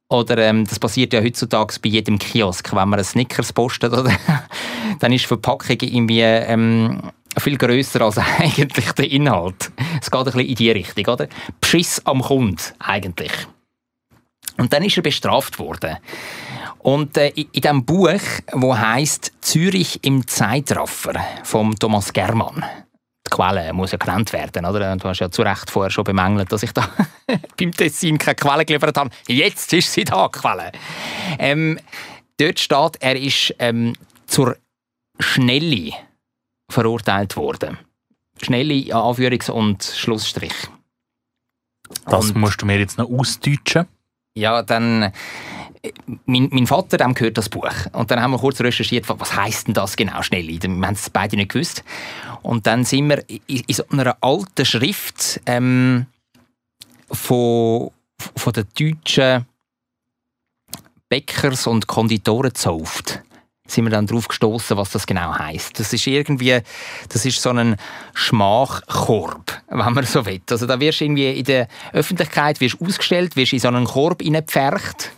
Oder 0.09 0.37
ähm, 0.37 0.65
das 0.65 0.79
passiert 0.79 1.11
ja 1.13 1.21
heutzutage 1.21 1.75
bei 1.81 1.89
jedem 1.89 2.17
Kiosk, 2.17 2.71
wenn 2.71 2.89
man 2.89 2.93
einen 2.93 3.03
Snickers 3.03 3.51
postet, 3.51 3.91
oder? 3.91 4.11
dann 4.99 5.11
ist 5.11 5.23
die 5.23 5.27
Verpackung 5.27 5.77
irgendwie 5.81 6.21
ähm, 6.21 7.11
viel 7.39 7.57
grösser 7.57 8.01
als 8.01 8.17
eigentlich 8.39 8.91
der 8.93 9.11
Inhalt. 9.11 9.71
Es 10.01 10.11
geht 10.11 10.19
ein 10.19 10.25
bisschen 10.25 10.41
in 10.41 10.55
die 10.55 10.71
Richtung, 10.71 11.13
oder? 11.13 11.27
Beschiss 11.59 12.01
am 12.05 12.21
Kund, 12.21 12.73
eigentlich. 12.79 13.31
Und 14.57 14.73
dann 14.73 14.83
ist 14.83 14.97
er 14.97 15.03
bestraft 15.03 15.59
worden. 15.59 15.97
Und 16.79 17.17
äh, 17.17 17.29
in 17.29 17.49
diesem 17.53 17.85
Buch, 17.85 18.19
wo 18.53 18.77
heißt 18.77 19.33
Zürich 19.41 19.99
im 20.03 20.25
Zeitraffer 20.25 21.13
vom 21.43 21.75
Thomas 21.75 22.13
Germann. 22.13 22.63
Die 23.27 23.29
Quelle 23.29 23.73
muss 23.73 23.91
ja 23.91 23.97
genannt 23.97 24.31
werden, 24.31 24.65
oder? 24.65 24.95
Du 24.95 25.09
hast 25.09 25.19
ja 25.19 25.29
zu 25.29 25.41
Recht 25.41 25.69
vorher 25.69 25.91
schon 25.91 26.05
bemängelt, 26.05 26.51
dass 26.51 26.63
ich 26.63 26.71
da 26.71 26.87
beim 27.59 27.71
Tessin 27.71 28.17
keine 28.17 28.35
Quelle 28.35 28.65
geliefert 28.65 28.97
habe. 28.97 29.09
Jetzt 29.27 29.73
ist 29.73 29.91
sie 29.91 30.05
da, 30.05 30.29
Quelle. 30.29 30.71
Ähm, 31.37 31.77
dort 32.37 32.59
steht, 32.59 33.01
er 33.01 33.15
ist 33.17 33.53
ähm, 33.59 33.93
zur 34.27 34.55
Schnelle 35.19 35.91
verurteilt 36.69 37.35
worden. 37.35 37.77
Schnelle 38.41 38.73
Anführungs- 38.73 39.49
und 39.49 39.83
Schlussstrich. 39.83 40.53
Das 42.05 42.31
und, 42.31 42.37
musst 42.37 42.61
du 42.61 42.65
mir 42.65 42.79
jetzt 42.79 42.97
noch 42.97 43.09
ausdeutschen. 43.09 43.87
Ja, 44.35 44.61
dann... 44.61 45.11
Mein, 46.25 46.49
mein, 46.51 46.67
Vater 46.67 46.97
dem 46.97 47.13
gehört 47.13 47.37
das 47.37 47.47
Buch. 47.47 47.71
Und 47.93 48.11
dann 48.11 48.21
haben 48.21 48.31
wir 48.31 48.39
kurz 48.39 48.59
recherchiert, 48.59 49.07
was 49.07 49.35
heißt 49.35 49.67
denn 49.67 49.73
das 49.73 49.95
genau, 49.95 50.21
Schnelle? 50.21 50.61
Wir 50.61 50.69
haben 50.69 50.93
es 50.93 51.09
beide 51.09 51.37
nicht 51.37 51.51
gewusst. 51.51 51.83
Und 52.41 52.67
dann 52.67 52.83
sind 52.83 53.09
wir 53.09 53.23
in, 53.29 53.63
in 53.67 53.73
so 53.73 53.83
einer 53.89 54.17
alten 54.19 54.65
Schrift 54.65 55.39
ähm, 55.45 56.07
von, 57.09 57.91
von 58.35 58.53
der 58.53 58.65
deutschen 58.77 59.45
Bäckers- 61.09 61.67
und 61.67 61.87
Konditorenzunft 61.87 63.21
sind 63.67 63.85
wir 63.85 63.91
dann 63.91 64.07
darauf 64.07 64.27
gestoßen, 64.27 64.77
was 64.77 64.91
das 64.91 65.05
genau 65.05 65.37
heißt. 65.37 65.79
Das 65.79 65.93
ist 65.93 66.07
irgendwie, 66.07 66.59
das 67.09 67.25
ist 67.25 67.41
so 67.41 67.49
ein 67.49 67.75
Schmachkorb, 68.13 69.61
wenn 69.69 69.93
man 69.93 70.05
so 70.05 70.25
will. 70.25 70.41
Also 70.49 70.65
da 70.65 70.79
wirst 70.79 71.01
du 71.01 71.05
irgendwie 71.05 71.31
in 71.31 71.45
der 71.45 71.67
Öffentlichkeit 71.93 72.59
wirst 72.61 72.81
ausgestellt, 72.81 73.35
wirst 73.35 73.53
in 73.53 73.59
so 73.59 73.67
einen 73.67 73.85
Korb 73.85 74.21
hineingepfercht 74.21 75.11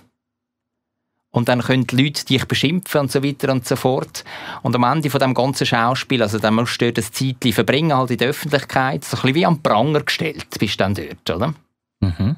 und 1.31 1.47
dann 1.47 1.61
können 1.61 1.85
die 1.85 2.03
Leute 2.03 2.25
dich 2.25 2.45
beschimpfen 2.45 3.01
und 3.01 3.11
so 3.11 3.23
weiter 3.23 3.51
und 3.51 3.67
so 3.67 3.75
fort. 3.75 4.23
Und 4.63 4.75
am 4.75 4.83
Ende 4.83 5.09
von 5.09 5.19
dem 5.19 5.33
ganzen 5.33 5.65
Schauspiel, 5.65 6.21
also 6.21 6.39
dann 6.39 6.55
musst 6.55 6.81
du 6.81 6.91
dort 6.91 7.05
ein 7.05 7.13
Zeitchen 7.13 7.53
verbringen, 7.53 7.95
halt 7.95 8.11
in 8.11 8.17
der 8.17 8.29
Öffentlichkeit, 8.29 9.03
so 9.03 9.17
ein 9.17 9.21
bisschen 9.21 9.35
wie 9.35 9.45
am 9.45 9.61
Pranger 9.61 10.01
gestellt 10.01 10.47
bist 10.59 10.73
du 10.73 10.77
dann 10.77 10.95
dort, 10.95 11.29
oder? 11.29 11.53
Mhm. 11.99 12.35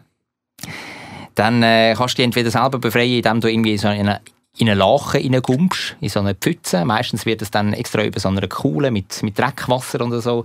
Dann 1.36 1.64
äh, 1.64 1.94
kannst 1.98 2.16
du 2.16 2.18
dich 2.18 2.26
entweder 2.26 2.52
selber 2.52 2.80
befreien, 2.80 3.18
indem 3.18 3.40
du 3.40 3.48
irgendwie 3.48 3.78
so 3.78 3.88
in 3.88 4.10
eine 4.10 4.22
in 4.58 4.70
eine 4.70 4.80
Lache 4.80 5.18
reingumpst, 5.18 5.96
in 6.02 6.10
so 6.10 6.20
eine 6.20 6.36
Pfütze. 6.36 6.84
Meistens 6.86 7.26
wird 7.26 7.42
es 7.42 7.52
dann 7.52 7.74
extra 7.74 8.04
über 8.04 8.20
so 8.20 8.30
einer 8.30 8.48
Kuhle 8.48 8.92
mit, 8.92 9.24
mit 9.24 9.38
Dreckwasser 9.40 10.06
oder 10.06 10.22
so, 10.22 10.44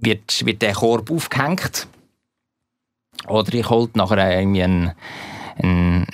wird, 0.00 0.46
wird 0.46 0.62
der 0.62 0.74
Korb 0.74 1.10
aufgehängt. 1.10 1.88
Oder 3.26 3.52
ich 3.54 3.68
holt 3.68 3.96
nachher 3.96 4.38
irgendwie 4.38 4.62
einen, 4.62 4.92
einen 5.60 6.06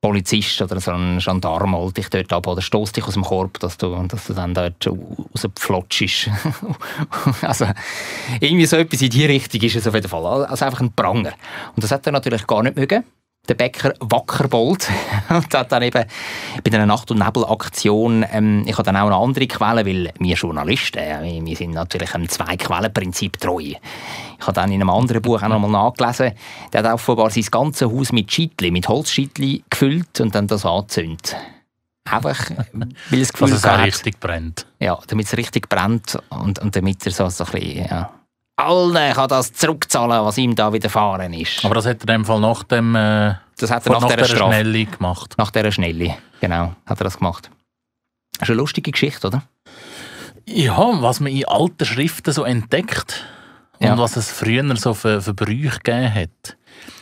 Polizist 0.00 0.62
oder 0.62 0.80
so 0.80 0.92
ein 0.92 1.18
Gendarm 1.18 1.76
holt 1.76 1.98
dich 1.98 2.08
dort 2.08 2.32
ab 2.32 2.46
oder 2.46 2.62
stoßt 2.62 2.96
dich 2.96 3.04
aus 3.04 3.14
dem 3.14 3.22
Korb, 3.22 3.60
dass 3.60 3.76
du, 3.76 3.94
dass 4.08 4.26
du 4.26 4.32
dann 4.32 4.54
dort 4.54 4.86
rausflotschst. 4.86 6.30
also 7.42 7.66
irgendwie 8.40 8.66
so 8.66 8.76
etwas 8.76 9.02
in 9.02 9.10
die 9.10 9.26
Richtung 9.26 9.60
ist 9.60 9.76
es 9.76 9.86
auf 9.86 9.94
jeden 9.94 10.08
Fall. 10.08 10.46
Also 10.46 10.64
einfach 10.64 10.80
ein 10.80 10.92
Pranger. 10.92 11.34
Und 11.76 11.84
das 11.84 11.92
hat 11.92 12.06
er 12.06 12.12
natürlich 12.12 12.46
gar 12.46 12.62
nicht 12.62 12.76
mögen 12.76 13.04
der 13.50 13.56
Bäcker 13.56 13.92
Wackerbold 13.98 14.88
und 15.28 15.52
hat 15.52 15.72
dann 15.72 15.82
eben 15.82 16.04
bei 16.62 16.72
einer 16.72 16.86
Nacht- 16.86 17.10
und 17.10 17.18
Nebel-Aktion, 17.18 18.24
ähm, 18.30 18.62
ich 18.64 18.74
habe 18.74 18.84
dann 18.84 18.96
auch 18.96 19.06
eine 19.06 19.16
andere 19.16 19.46
Quelle, 19.48 19.84
weil 19.84 20.12
wir 20.18 20.36
Journalisten, 20.36 20.98
äh, 20.98 21.40
wir 21.44 21.56
sind 21.56 21.72
natürlich 21.72 22.14
einem 22.14 22.28
Zwei-Quellen-Prinzip 22.28 23.40
treu. 23.40 23.58
Ich 23.58 23.76
habe 24.40 24.52
dann 24.52 24.70
in 24.70 24.80
einem 24.80 24.90
anderen 24.90 25.20
Buch 25.20 25.42
auch 25.42 25.48
noch 25.48 25.58
mal 25.58 25.68
nachgelesen, 25.68 26.32
der 26.72 26.84
hat 26.84 26.94
offenbar 26.94 27.30
sein 27.30 27.44
ganzes 27.50 27.90
Haus 27.90 28.12
mit 28.12 28.32
Schittli, 28.32 28.70
mit 28.70 28.88
Holzschittli 28.88 29.64
gefüllt 29.68 30.20
und 30.20 30.34
dann 30.34 30.46
das 30.46 30.64
angezündet. 30.64 31.36
Einfach, 32.04 32.50
weil 33.10 33.20
es 33.20 33.32
Gefühl 33.32 33.50
Dass 33.50 33.58
es 33.58 33.66
hat, 33.66 33.84
richtig 33.84 34.20
brennt. 34.20 34.66
ja, 34.78 34.96
damit 35.08 35.26
es 35.26 35.36
richtig 35.36 35.68
brennt 35.68 36.16
und, 36.30 36.60
und 36.60 36.74
damit 36.74 37.04
er 37.04 37.12
so, 37.12 37.28
so 37.28 37.44
ein 37.44 37.50
bisschen, 37.50 37.86
ja, 37.86 38.10
alle 38.64 39.12
kann 39.12 39.28
das 39.28 39.52
zurückzahlen, 39.52 40.24
was 40.24 40.38
ihm 40.38 40.54
da 40.54 40.72
widerfahren 40.72 41.32
ist. 41.32 41.64
Aber 41.64 41.74
das 41.74 41.86
hat 41.86 41.96
er 41.96 42.00
in 42.02 42.06
dem 42.06 42.24
Fall 42.24 42.40
nach 42.40 42.62
dem 42.64 42.94
äh, 42.94 43.34
das 43.58 43.70
hat 43.70 43.86
er 43.86 43.92
nach, 43.92 44.00
nach 44.00 44.08
dieser 44.08 44.16
der 44.18 44.24
Strafe, 44.24 44.52
Schnelle 44.54 44.86
gemacht. 44.86 45.34
nach 45.38 45.50
dieser 45.50 45.72
Schnelle, 45.72 46.16
genau, 46.40 46.74
hat 46.86 47.00
er 47.00 47.04
das 47.04 47.18
gemacht. 47.18 47.50
Das 48.38 48.48
ist 48.48 48.50
eine 48.52 48.58
lustige 48.58 48.90
Geschichte, 48.90 49.26
oder? 49.26 49.42
Ja, 50.46 51.02
was 51.02 51.20
man 51.20 51.32
in 51.32 51.44
alten 51.46 51.84
Schriften 51.84 52.32
so 52.32 52.44
entdeckt 52.44 53.24
und 53.78 53.86
Ja. 53.86 53.98
was 53.98 54.16
es 54.16 54.30
früher 54.30 54.76
so 54.76 54.94
für, 54.94 55.20
für 55.20 55.34
Brüche 55.34 55.78
gegeben 55.82 56.14
hat. 56.14 56.56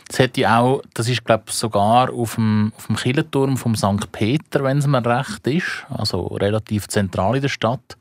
Das 0.09 0.27
ja 0.35 0.59
auch, 0.59 0.81
das 0.95 1.07
ist 1.07 1.23
glaube 1.23 1.43
ich 1.47 1.53
sogar 1.53 2.11
auf 2.11 2.35
dem, 2.35 2.73
auf 2.75 2.87
dem 2.87 2.95
Kirchenturm 2.95 3.57
vom 3.57 3.75
St. 3.75 4.11
Peter, 4.11 4.63
wenn 4.63 4.79
es 4.79 4.87
mir 4.87 5.05
recht 5.05 5.45
ist, 5.47 5.85
also 5.89 6.27
relativ 6.27 6.87
zentral 6.87 7.35
in 7.35 7.41
der 7.43 7.49
Stadt, 7.49 7.97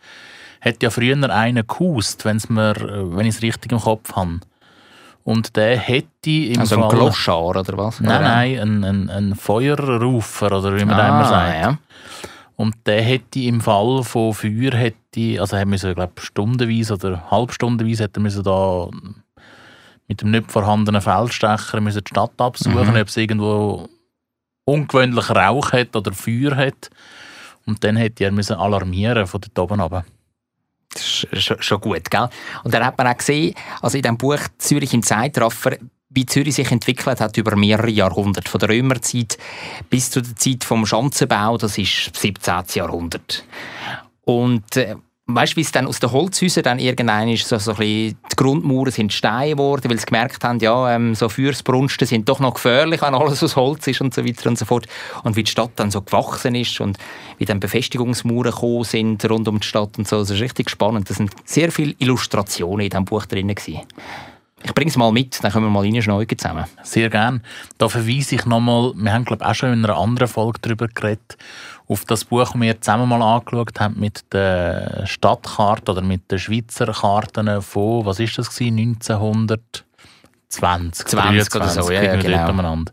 hat 0.61 0.83
ja 0.83 0.91
früher 0.91 1.31
einen 1.31 1.67
gehust, 1.67 2.25
wenn's 2.25 2.49
mir, 2.49 2.77
äh, 2.77 3.17
wenn 3.17 3.27
ich 3.27 3.37
es 3.37 3.43
richtig 3.43 3.73
im 3.73 3.81
Kopf 3.81 4.13
habe. 4.15 4.41
Und 5.25 5.57
der 5.57 5.77
hätte 5.77 6.31
im 6.31 6.61
Also 6.61 6.77
ein 6.77 6.83
Fall... 6.83 6.91
Gloschar 6.91 7.57
oder 7.57 7.77
was? 7.77 8.01
Nein, 8.01 8.23
nein, 8.23 8.59
ein, 8.61 8.85
ein, 8.85 9.11
ein 9.11 9.35
Feuerrufer 9.35 10.47
oder 10.47 10.75
wie 10.77 10.85
man 10.85 10.97
da 10.97 11.09
immer 11.09 11.21
Ah, 11.21 11.25
sagt. 11.29 11.63
ja. 11.63 11.79
Und 12.57 12.75
der 12.87 13.03
hätte 13.03 13.39
im 13.41 13.61
Fall 13.61 14.03
von 14.05 14.33
Feuer, 14.35 14.73
hätte, 14.73 15.41
also 15.41 15.55
er 15.55 15.67
müssen, 15.67 15.95
glaube 15.95 16.15
stundenweise 16.21 16.95
oder 16.95 17.31
halbstundenweise 17.31 18.05
hätte 18.05 18.19
müssen 18.21 18.43
da 18.43 18.89
mit 20.09 20.23
dem 20.23 20.31
nicht 20.31 20.51
vorhandenen 20.51 21.03
Feldstecher 21.03 21.81
müssen 21.81 22.03
die 22.03 22.09
Stadt 22.09 22.33
absuchen, 22.39 22.89
Mhm. 22.95 23.01
ob 23.01 23.09
es 23.09 23.17
irgendwo 23.17 23.89
ungewöhnlich 24.65 25.31
Rauch 25.31 25.73
hat 25.73 25.95
oder 25.95 26.13
Feuer 26.13 26.57
hat. 26.57 26.91
Und 27.67 27.85
dann 27.85 27.97
hätte 27.97 28.25
er 28.25 28.33
müssen 28.33 28.57
alarmieren 28.57 29.27
von 29.27 29.41
dort 29.43 29.59
oben 29.59 29.81
runter. 29.81 30.05
Schon, 31.01 31.81
gut, 31.81 32.11
gell? 32.11 32.29
Und 32.65 32.75
dann 32.75 32.85
hat 32.85 32.99
man 32.99 33.07
auch 33.07 33.17
gesehen, 33.17 33.55
also 33.81 33.97
in 33.97 34.03
dem 34.03 34.19
Buch 34.19 34.41
Zürich 34.59 34.95
im 34.95 35.03
Zeitraffer, 35.03 35.77
wie 36.11 36.27
Zürich 36.27 36.55
sich 36.55 36.71
entwickelt 36.71 37.21
hat 37.21 37.37
über 37.37 37.55
mehrere 37.57 37.91
Jahrhunderte. 37.91 38.51
Von 38.51 38.61
der 38.61 38.71
Römerzeit 38.71 39.39
bis 39.91 40.11
zu 40.11 40.23
der 40.23 40.37
Zeit 40.37 40.65
vom 40.65 40.87
Schanzenbau, 40.87 41.59
das 41.59 41.79
ist 41.79 42.11
17. 42.15 42.65
Jahrhundert. 42.75 43.45
Und 44.25 44.77
äh, 44.77 44.97
weißt 45.29 45.53
du, 45.53 45.57
wie 45.57 45.61
es 45.61 45.73
dann 45.73 45.87
aus 45.87 46.01
den 46.01 46.11
Holzhäusern 46.11 46.63
dann 46.63 46.79
irgendwann 46.79 47.29
ist, 47.29 47.47
so, 47.47 47.59
so 47.59 47.75
die 47.75 48.17
Grundmauern 48.35 48.91
sind 48.91 49.13
Steine 49.13 49.53
geworden, 49.53 49.91
weil 49.91 49.99
sie 49.99 50.07
gemerkt 50.07 50.43
haben, 50.43 50.59
ja, 50.61 50.95
ähm, 50.95 51.15
so 51.15 51.29
Feuersbrunsten 51.29 52.07
sind 52.07 52.29
doch 52.29 52.41
noch 52.41 52.55
gefährlich, 52.55 53.03
wenn 53.03 53.15
alles 53.15 53.43
aus 53.43 53.55
Holz 53.55 53.87
ist 53.87 54.01
und 54.01 54.15
so 54.15 54.25
weiter 54.25 54.49
und 54.49 54.59
so 54.59 54.65
fort. 54.65 54.87
Und 55.25 55.37
wie 55.37 55.45
die 55.45 55.51
Stadt 55.51 55.73
dann 55.77 55.91
so 55.91 56.01
gewachsen 56.01 56.55
ist 56.55 56.81
und 56.81 56.97
wie 57.37 57.45
dann 57.45 57.61
Befestigungsmauern 57.61 58.51
gekommen 58.51 58.85
sind 58.85 59.29
rund 59.29 59.47
um 59.49 59.61
die 59.61 59.67
Stadt 59.67 59.99
und 59.99 60.09
so, 60.09 60.19
das 60.19 60.31
ist 60.31 60.41
richtig 60.41 60.71
spannend. 60.71 61.11
Da 61.11 61.15
sind 61.15 61.31
sehr 61.45 61.71
viele 61.71 61.95
Illustrationen 61.99 62.87
in 62.87 62.91
diesem 62.91 63.05
Buch 63.05 63.27
drin 63.27 63.49
gewesen. 63.49 63.83
Ich 64.65 64.75
bringe 64.75 64.91
es 64.91 64.97
mal 64.97 65.13
mit, 65.13 65.43
dann 65.43 65.53
können 65.53 65.67
wir 65.67 65.71
mal 65.71 65.85
reinschneiden 65.85 66.37
zusammen. 66.37 66.65
Sehr 66.83 67.11
gern. 67.11 67.43
Da 67.77 67.89
verweise 67.89 68.35
ich 68.35 68.45
nochmal, 68.45 68.93
wir 68.97 69.13
haben 69.13 69.25
glaube 69.25 69.47
auch 69.47 69.55
schon 69.55 69.73
in 69.73 69.85
einer 69.85 69.97
anderen 69.97 70.29
Folge 70.29 70.59
darüber 70.61 70.89
geredet, 70.89 71.37
auf 71.89 72.05
das 72.05 72.25
Buch, 72.25 72.53
das 72.53 72.61
wir 72.61 72.81
zusammen 72.81 73.09
mal 73.09 73.23
angeschaut 73.23 73.81
haben 73.81 73.99
mit 73.99 74.33
der 74.33 75.05
Stadtkarte 75.07 75.91
oder 75.93 76.03
mit 76.03 76.31
den 76.31 76.39
Schweizer 76.39 76.93
Karten 76.93 77.63
von, 77.63 78.05
was 78.05 78.21
ist 78.21 78.37
das 78.37 78.55
gewesen, 78.55 78.79
1920, 78.79 81.07
20 81.07 81.57
oder 81.57 81.69
so, 81.69 81.91
ja, 81.91 82.03
ja, 82.03 82.17
genau. 82.17 82.85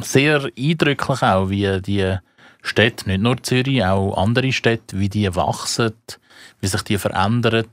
Sehr 0.00 0.48
eindrücklich 0.58 1.22
auch, 1.22 1.50
wie 1.50 1.82
die 1.82 2.16
Städte, 2.62 3.10
nicht 3.10 3.20
nur 3.20 3.42
Zürich, 3.42 3.84
auch 3.84 4.16
andere 4.16 4.50
Städte, 4.50 4.98
wie 4.98 5.10
die 5.10 5.36
wachsen, 5.36 5.92
wie 6.60 6.66
sich 6.66 6.80
die 6.82 6.96
verändern, 6.96 7.66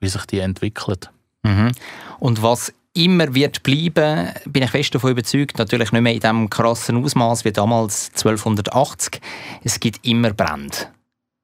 wie 0.00 0.08
sich 0.08 0.24
die 0.24 0.38
entwickeln. 0.38 1.00
Mhm. 1.42 1.72
Und 2.18 2.42
was 2.42 2.72
immer 2.94 3.34
wird 3.34 3.62
bleiben, 3.62 4.28
bin 4.44 4.62
ich 4.62 4.70
fest 4.70 4.94
davon 4.94 5.12
überzeugt, 5.12 5.58
natürlich 5.58 5.92
nicht 5.92 6.02
mehr 6.02 6.14
in 6.14 6.20
dem 6.20 6.50
krassen 6.50 7.02
Ausmaß 7.02 7.44
wie 7.44 7.52
damals 7.52 8.10
1280. 8.10 9.20
Es 9.64 9.80
gibt 9.80 10.06
immer 10.06 10.32
Brände. 10.32 10.76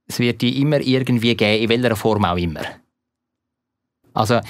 Es 0.06 0.18
wird 0.18 0.42
die 0.42 0.60
immer 0.60 0.80
irgendwie 0.80 1.34
geben, 1.34 1.62
in 1.62 1.68
welcher 1.82 1.96
Form 1.96 2.24
auch 2.24 2.36
immer. 2.36 2.62
Also 4.14 4.40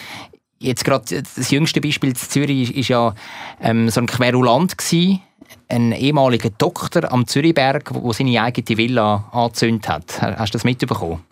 jetzt 0.58 0.84
gerade 0.84 1.22
das 1.22 1.50
jüngste 1.50 1.80
Beispiel 1.80 2.10
in 2.10 2.16
Zürich 2.16 2.76
ist 2.76 2.88
ja 2.88 3.14
ähm, 3.60 3.90
so 3.90 4.00
ein 4.00 4.06
Querulant 4.06 4.76
gsi, 4.78 5.20
ein 5.68 5.92
ehemaliger 5.92 6.50
Doktor 6.50 7.12
am 7.12 7.26
Zürichberg, 7.26 7.90
wo 7.94 8.12
seine 8.12 8.42
eigene 8.42 8.78
Villa 8.78 9.28
angezündet 9.32 9.88
hat. 9.88 10.22
Hast 10.22 10.54
du 10.54 10.58
das 10.58 10.64
mitbekommen? 10.64 11.24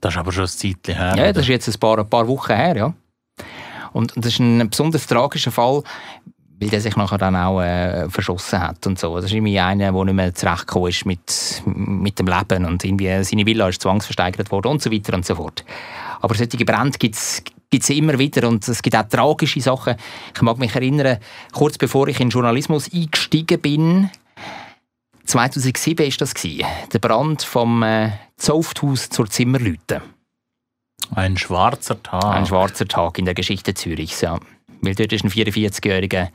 Das 0.00 0.14
ist 0.14 0.18
aber 0.18 0.32
schon 0.32 0.44
ein 0.44 0.48
Zeitchen 0.48 0.96
her. 0.96 1.14
Ja, 1.16 1.32
das 1.32 1.44
ist 1.44 1.48
jetzt 1.48 1.68
ein 1.68 1.78
paar, 1.78 1.98
ein 1.98 2.08
paar 2.08 2.26
Wochen 2.28 2.54
her, 2.54 2.76
ja. 2.76 2.94
Und, 3.94 4.12
das 4.16 4.34
ist 4.34 4.40
ein 4.40 4.68
besonders 4.68 5.06
tragischer 5.06 5.52
Fall, 5.52 5.82
weil 6.60 6.68
der 6.68 6.80
sich 6.80 6.96
nachher 6.96 7.16
dann 7.16 7.36
auch 7.36 7.60
äh, 7.60 8.10
verschossen 8.10 8.60
hat 8.60 8.86
und 8.86 8.98
so. 8.98 9.14
Das 9.16 9.26
ist 9.26 9.32
irgendwie 9.32 9.58
einer, 9.58 9.92
der 9.92 10.04
nicht 10.04 10.14
mehr 10.14 10.34
zurechtgekommen 10.34 10.90
ist 10.90 11.06
mit, 11.06 11.62
mit 11.64 12.18
dem 12.18 12.26
Leben 12.26 12.64
und 12.64 12.84
irgendwie 12.84 13.22
seine 13.22 13.46
Villa 13.46 13.68
ist 13.68 13.82
zwangsversteigert 13.82 14.50
worden 14.50 14.68
und 14.68 14.82
so 14.82 14.90
weiter 14.90 15.14
und 15.14 15.24
so 15.24 15.36
fort. 15.36 15.64
Aber 16.20 16.34
solche 16.34 16.64
Brände 16.64 16.98
gibt 16.98 17.16
es 17.16 17.90
immer 17.90 18.18
wieder 18.18 18.48
und 18.48 18.66
es 18.66 18.82
gibt 18.82 18.96
auch 18.96 19.08
tragische 19.08 19.60
Sachen. 19.60 19.94
Ich 20.34 20.42
mag 20.42 20.58
mich 20.58 20.74
erinnern, 20.74 21.18
kurz 21.52 21.78
bevor 21.78 22.08
ich 22.08 22.18
in 22.18 22.30
Journalismus 22.30 22.92
eingestiegen 22.92 23.60
bin, 23.60 24.10
2007 25.26 26.06
war 26.06 26.14
das, 26.18 26.34
der 26.92 26.98
Brand 26.98 27.42
vom 27.42 27.82
äh, 27.82 28.10
Zofthaus 28.36 29.08
zur 29.08 29.28
Zimmerlüte. 29.30 30.02
Ein 31.14 31.36
schwarzer 31.36 32.02
Tag. 32.02 32.24
Ein 32.24 32.46
schwarzer 32.46 32.86
Tag 32.86 33.18
in 33.18 33.24
der 33.24 33.34
Geschichte 33.34 33.74
Zürichs, 33.74 34.20
ja. 34.20 34.38
Weil 34.80 34.94
dort 34.94 35.12
ist 35.12 35.24
ein 35.24 35.30
44-jähriger 35.30 36.28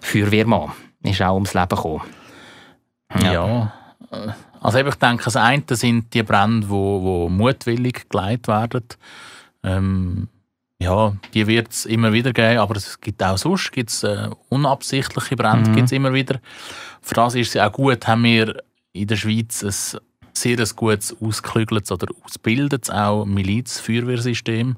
Feuerwehrmann 0.00 0.72
ist 1.02 1.22
auch 1.22 1.34
ums 1.34 1.54
Leben 1.54 1.68
gekommen. 1.68 2.02
Ja. 3.22 3.72
Also 4.60 4.78
eben, 4.78 4.88
ich 4.88 4.94
denke, 4.96 5.24
das 5.24 5.36
eine 5.36 5.62
sind 5.70 6.12
die 6.12 6.22
Brände, 6.22 6.68
wo, 6.68 7.02
wo 7.02 7.28
mutwillig 7.28 8.08
geleitet 8.08 8.48
werden. 8.48 8.84
Ähm, 9.62 10.28
ja, 10.80 11.14
die 11.34 11.46
wird 11.46 11.72
es 11.72 11.86
immer 11.86 12.12
wieder 12.12 12.32
geben, 12.32 12.58
aber 12.58 12.76
es 12.76 13.00
gibt 13.00 13.22
auch 13.22 13.36
sonst 13.38 13.72
gibt's, 13.72 14.02
äh, 14.02 14.28
unabsichtliche 14.48 15.36
Brände 15.36 15.70
Mhm. 15.70 15.74
gibt's 15.76 15.92
immer 15.92 16.12
wieder. 16.12 16.40
Für 17.00 17.14
das 17.14 17.34
ist 17.34 17.54
es 17.54 17.60
auch 17.60 17.72
gut, 17.72 18.06
haben 18.06 18.24
wir 18.24 18.62
in 18.92 19.06
der 19.06 19.16
Schweiz 19.16 19.62
ein 19.62 20.00
sehr 20.40 20.58
ein 20.58 20.68
gutes, 20.76 21.16
ausgeklügeltes 21.20 21.92
oder 21.92 22.06
ausgebildetes 22.24 22.90
auch 22.90 23.24
Miliz-Feuerwehrsystem. 23.24 24.76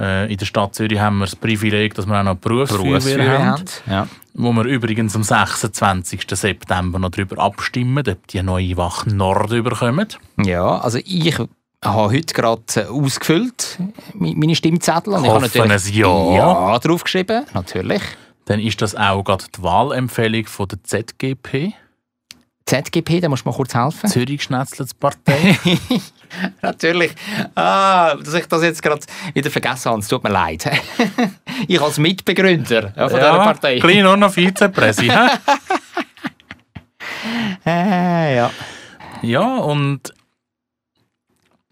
Äh, 0.00 0.30
in 0.30 0.36
der 0.38 0.46
Stadt 0.46 0.74
Zürich 0.74 1.00
haben 1.00 1.18
wir 1.18 1.24
das 1.26 1.34
Privileg, 1.36 1.94
dass 1.94 2.06
wir 2.06 2.18
auch 2.20 2.22
noch 2.24 2.36
Berufsfeuerwehr 2.36 3.44
haben. 3.46 3.64
Ja. 3.90 4.06
Wo 4.34 4.52
wir 4.52 4.64
übrigens 4.64 5.16
am 5.16 5.24
26. 5.24 6.22
September 6.30 6.98
noch 7.00 7.10
darüber 7.10 7.42
abstimmen, 7.42 8.04
ob 8.08 8.26
die 8.28 8.42
neue 8.42 8.76
Wache 8.76 9.10
Nord 9.12 9.50
überkommen. 9.50 10.06
ja, 10.44 10.78
also 10.78 10.98
ich 11.04 11.36
habe 11.38 11.48
heute 12.10 12.32
gerade 12.34 12.62
äh, 12.76 12.84
ausgefüllt, 12.84 13.78
me- 14.14 14.34
meine 14.36 14.54
Stimmzettel. 14.54 15.14
Und 15.14 15.24
ich 15.24 15.30
habe 15.30 15.42
natürlich 15.48 15.96
ja. 15.96 16.32
ja 16.34 16.78
draufgeschrieben, 16.78 17.46
natürlich. 17.54 18.02
Dann 18.44 18.60
ist 18.60 18.80
das 18.80 18.94
auch 18.94 19.22
gerade 19.24 19.44
die 19.56 19.62
Wahlempfehlung 19.62 20.46
von 20.46 20.68
der 20.68 20.82
ZGP, 20.84 21.72
ZGP, 22.68 23.20
da 23.22 23.30
musst 23.30 23.46
du 23.46 23.48
mal 23.48 23.56
kurz 23.56 23.74
helfen. 23.74 24.10
Zürich 24.10 24.42
Schnetzlers 24.42 24.92
Partei. 24.92 25.58
Natürlich. 26.62 27.14
Ah, 27.54 28.14
dass 28.14 28.34
ich 28.34 28.46
das 28.46 28.62
jetzt 28.62 28.82
gerade 28.82 29.00
wieder 29.32 29.50
vergessen 29.50 29.90
habe, 29.90 30.00
es 30.00 30.08
tut 30.08 30.22
mir 30.22 30.28
leid. 30.28 30.70
ich 31.66 31.80
als 31.80 31.98
Mitbegründer 31.98 32.92
ja, 32.94 33.08
von 33.08 33.18
dieser 33.18 33.38
Partei. 33.38 33.78
Klein 33.78 34.02
nur 34.02 34.18
noch 34.18 34.32
Vizepräsi. 34.32 35.08
hä? 35.08 35.28
Äh, 37.66 38.36
ja. 38.36 38.50
ja, 39.22 39.56
und 39.56 40.14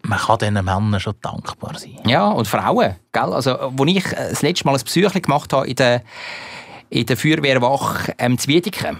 man 0.03 0.19
kann 0.19 0.37
diesen 0.37 0.53
Männern 0.53 0.99
schon 0.99 1.15
dankbar 1.21 1.77
sein. 1.77 1.97
Ja, 2.05 2.27
und 2.29 2.47
Frauen, 2.47 2.95
gell? 3.11 3.33
Also, 3.33 3.57
als 3.57 3.73
ich 3.87 4.05
äh, 4.05 4.29
das 4.29 4.41
letzte 4.41 4.65
Mal 4.65 4.75
ein 4.75 4.83
Psyche 4.83 5.21
gemacht 5.21 5.53
habe 5.53 5.67
in 5.67 5.75
der, 5.75 6.03
in 6.89 7.05
der 7.05 7.17
Feuerwehrwache 7.17 8.13
ähm, 8.17 8.37
Zwiedeken, 8.37 8.97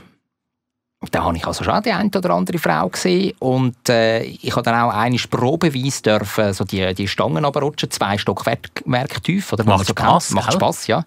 da 1.11 1.23
habe 1.23 1.37
ich 1.37 1.45
also 1.45 1.63
schon 1.63 1.81
die 1.83 1.91
eine 1.91 2.09
oder 2.09 2.31
andere 2.31 2.57
Frau 2.57 2.89
gesehen 2.89 3.33
und 3.39 3.89
äh, 3.89 4.23
ich 4.23 4.51
habe 4.51 4.63
dann 4.63 4.75
auch 4.75 4.93
eine 4.93 5.17
probeweise 5.17 6.01
dürfen, 6.01 6.53
so 6.53 6.63
die, 6.63 6.93
die 6.93 7.07
Stangen 7.07 7.43
runterrutschen, 7.43 7.91
zwei 7.91 8.17
Stockwerk 8.17 9.23
tief. 9.23 9.53
Oder, 9.53 9.63
Macht 9.63 9.85
so 9.85 9.93
Spass. 9.93 10.31
Macht? 10.31 10.53
Spass, 10.53 10.87
ja. 10.87 11.03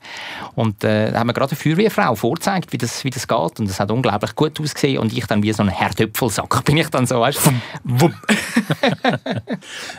Und 0.54 0.84
äh, 0.84 1.12
da 1.12 1.20
haben 1.20 1.28
wir 1.28 1.34
gerade 1.34 1.52
eine 1.52 1.56
Feuerwehrfrau 1.56 2.14
vorgezeigt, 2.14 2.72
wie 2.72 2.78
das, 2.78 3.04
wie 3.04 3.10
das 3.10 3.26
geht 3.26 3.60
und 3.60 3.68
das 3.68 3.80
hat 3.80 3.90
unglaublich 3.90 4.34
gut 4.34 4.60
ausgesehen 4.60 4.98
und 4.98 5.12
ich 5.12 5.26
dann 5.26 5.42
wie 5.42 5.52
so 5.52 5.62
ein 5.62 5.68
Herdöpfelsack 5.68 6.64
bin 6.64 6.76
ich 6.76 6.88
dann 6.88 7.06
so, 7.06 7.20
weißt 7.20 7.50
du. 7.84 8.10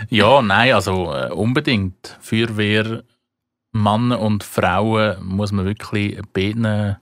Ja, 0.09 0.41
nein, 0.41 0.73
also 0.73 1.13
äh, 1.13 1.31
unbedingt. 1.31 2.17
Feuerwehr, 2.19 3.03
Männer 3.71 4.19
und 4.19 4.43
Frauen 4.43 5.17
muss 5.23 5.51
man 5.51 5.65
wirklich 5.65 6.19
beten. 6.33 6.97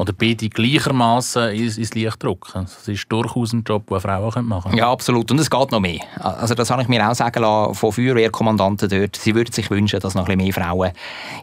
Oder 0.00 0.14
beide 0.14 0.48
gleichermaßen 0.48 1.50
ins, 1.50 1.92
Licht 1.94 2.22
drücken. 2.22 2.62
Das 2.64 2.88
ist 2.88 3.04
durchaus 3.10 3.52
ein 3.52 3.64
Job, 3.64 3.86
den 3.86 3.96
eine 3.96 4.00
Frau 4.00 4.28
auch 4.28 4.36
machen 4.40 4.62
könnte. 4.62 4.78
Ja, 4.78 4.90
absolut. 4.90 5.30
Und 5.30 5.38
es 5.38 5.50
geht 5.50 5.70
noch 5.70 5.80
mehr. 5.80 6.00
Also 6.16 6.54
das 6.54 6.70
habe 6.70 6.80
ich 6.80 6.88
mir 6.88 7.06
auch 7.06 7.14
sagen 7.14 7.42
lassen 7.42 7.74
von 7.74 7.92
Feuerwehrkommandanten 7.92 8.88
dort. 8.88 9.16
Sie 9.16 9.34
würden 9.34 9.52
sich 9.52 9.70
wünschen, 9.70 10.00
dass 10.00 10.14
noch 10.14 10.26
ein 10.26 10.38
bisschen 10.38 10.62
mehr 10.62 10.72
Frauen 10.72 10.92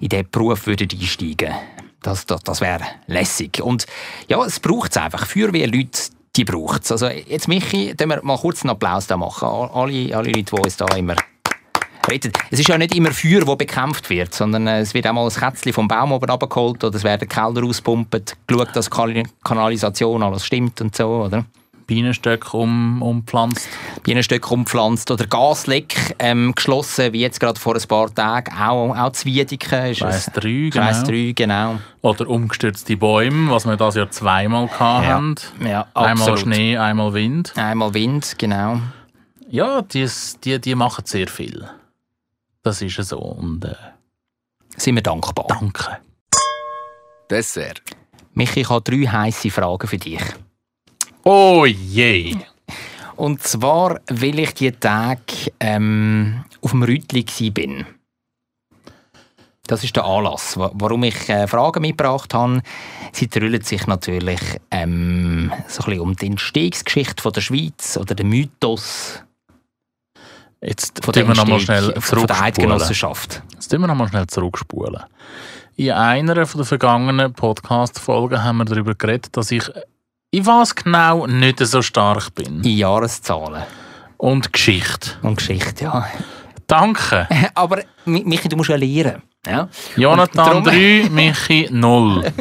in 0.01 0.09
diesen 0.09 0.27
Beruf 0.31 0.65
würden 0.65 0.87
einsteigen 0.91 1.49
würden. 1.49 1.55
Das, 2.01 2.25
das, 2.25 2.41
das 2.41 2.59
wäre 2.59 2.81
lässig. 3.05 3.61
Und 3.61 3.85
ja, 4.27 4.43
es 4.43 4.59
braucht 4.59 4.89
es 4.89 4.97
einfach. 4.97 5.27
Feuerwehrleute, 5.27 6.09
die 6.35 6.43
braucht 6.43 6.83
es. 6.83 6.91
Also 6.91 7.09
jetzt, 7.09 7.47
Michi, 7.47 7.93
können 7.95 8.09
wir 8.09 8.23
mal 8.23 8.39
kurz 8.39 8.63
einen 8.63 8.71
Applaus 8.71 9.05
da 9.05 9.17
machen. 9.17 9.47
Alle, 9.47 10.15
alle 10.15 10.31
Leute, 10.31 10.55
die 10.55 10.61
uns 10.61 10.77
da 10.77 10.87
immer 10.95 11.15
reden. 12.07 12.31
Es 12.51 12.59
ist 12.59 12.67
ja 12.67 12.77
nicht 12.77 12.95
immer 12.95 13.11
Feuer, 13.11 13.45
das 13.45 13.57
bekämpft 13.57 14.09
wird, 14.09 14.33
sondern 14.33 14.67
äh, 14.67 14.79
es 14.79 14.93
wird 14.93 15.07
auch 15.07 15.13
mal 15.13 15.25
ein 15.25 15.33
Kätzchen 15.33 15.73
vom 15.73 15.87
Baum 15.87 16.11
oben 16.11 16.29
abgeholt 16.29 16.83
oder 16.83 16.95
es 16.95 17.03
werden 17.03 17.27
Keller 17.27 17.63
auspumpt, 17.63 18.35
geschaut, 18.47 18.75
dass 18.75 18.89
Kanalisation 18.89 20.23
alles 20.23 20.45
stimmt 20.45 20.81
und 20.81 20.95
so, 20.95 21.07
oder? 21.25 21.45
Bienenstöcke 21.87 22.57
um, 22.57 23.01
umpflanzt. 23.01 23.69
Bienenstöcke 24.03 24.53
umpflanzt 24.53 25.09
oder 25.09 25.25
Gasleck 25.25 26.15
ähm, 26.19 26.53
geschlossen, 26.53 27.13
wie 27.13 27.21
jetzt 27.21 27.39
gerade 27.39 27.57
vor 27.57 27.75
ein 27.75 27.87
paar 27.87 28.13
Tagen. 28.13 28.53
Auch, 28.53 28.93
auch 28.95 29.11
Zwiedeken. 29.13 29.93
Kreis 29.93 30.29
3, 30.33 30.41
genau. 30.41 30.69
Kreis 30.69 31.03
3, 31.05 31.31
genau. 31.33 31.79
Oder 32.01 32.27
umgestürzte 32.27 32.97
Bäume, 32.97 33.49
was 33.51 33.65
wir 33.65 33.77
das 33.77 33.95
Jahr 33.95 34.11
zweimal 34.11 34.69
hatten. 34.69 35.35
Ja, 35.61 35.67
ja 35.67 35.87
Einmal 35.93 36.37
Schnee, 36.37 36.77
einmal 36.77 37.13
Wind. 37.13 37.53
Einmal 37.55 37.93
Wind, 37.93 38.35
genau. 38.37 38.81
Ja, 39.49 39.81
die, 39.81 40.05
die, 40.43 40.59
die 40.59 40.75
machen 40.75 41.05
sehr 41.05 41.29
viel. 41.29 41.69
Das 42.67 42.81
ist 42.81 43.01
so. 43.01 43.19
Und, 43.19 43.63
äh, 43.63 43.75
Sind 44.75 44.95
wir 44.95 45.01
dankbar. 45.01 45.45
Danke. 45.47 45.99
Dessert. 47.29 47.81
Michi, 48.33 48.59
ich 48.59 48.69
habe 48.69 48.81
drei 48.81 49.07
heiße 49.07 49.49
Fragen 49.51 49.87
für 49.87 49.97
dich. 49.97 50.21
Oh 51.23 51.65
je! 51.65 52.35
Und 53.15 53.41
zwar, 53.41 54.01
weil 54.09 54.39
ich 54.39 54.53
die 54.55 54.73
Tag 54.73 55.21
ähm, 55.61 56.43
auf 56.61 56.71
dem 56.71 56.83
Rütli 56.83 57.23
bin. 57.51 57.85
Das 59.65 59.85
ist 59.85 59.95
der 59.95 60.03
Anlass, 60.03 60.57
warum 60.57 61.03
ich 61.03 61.29
äh, 61.29 61.47
Fragen 61.47 61.81
mitgebracht 61.81 62.33
habe. 62.33 62.61
Sie 63.13 63.29
drüllen 63.29 63.61
sich 63.61 63.87
natürlich 63.87 64.41
ähm, 64.71 65.53
so 65.69 65.83
ein 65.83 65.85
bisschen 65.85 66.01
um 66.01 66.15
die 66.17 66.27
Entstehungsgeschichte 66.27 67.23
von 67.23 67.31
der 67.31 67.41
Schweiz 67.41 67.95
oder 67.95 68.13
den 68.13 68.27
Mythos 68.27 69.23
Jetzt 70.61 71.03
von 71.03 71.13
wir 71.13 71.35
nochmal 71.35 71.59
schnell 71.59 71.93
von 71.99 72.25
der 72.25 72.41
Eidgenossenschaft. 72.41 73.43
Jetzt 73.53 73.69
tun 73.69 73.81
wir 73.81 73.87
nochmal 73.87 74.07
schnell 74.07 74.25
zurückspulen. 74.27 75.03
In 75.75 75.91
einer 75.91 76.33
der 76.33 76.47
vergangenen 76.47 77.33
Podcast-Folgen 77.33 78.43
haben 78.43 78.57
wir 78.57 78.65
darüber 78.65 78.95
geredet, 78.95 79.37
dass 79.37 79.51
ich 79.51 79.69
in 80.31 80.45
was 80.45 80.73
genau 80.73 81.27
nicht 81.27 81.59
so 81.59 81.83
stark 81.83 82.33
bin. 82.33 82.63
In 82.63 82.77
Jahreszahlen. 82.77 83.63
Und 84.17 84.51
Geschichte. 84.51 85.11
Und 85.21 85.37
Geschichte, 85.37 85.83
ja. 85.83 86.07
Danke. 86.65 87.27
Aber 87.53 87.83
Michi, 88.05 88.49
du 88.49 88.57
musst 88.57 88.69
ja 88.69 88.75
lernen. 88.75 89.21
Ja? 89.45 89.69
Jonathan 89.95 90.63
3, 90.63 91.07
Michi 91.11 91.69
0. 91.71 92.33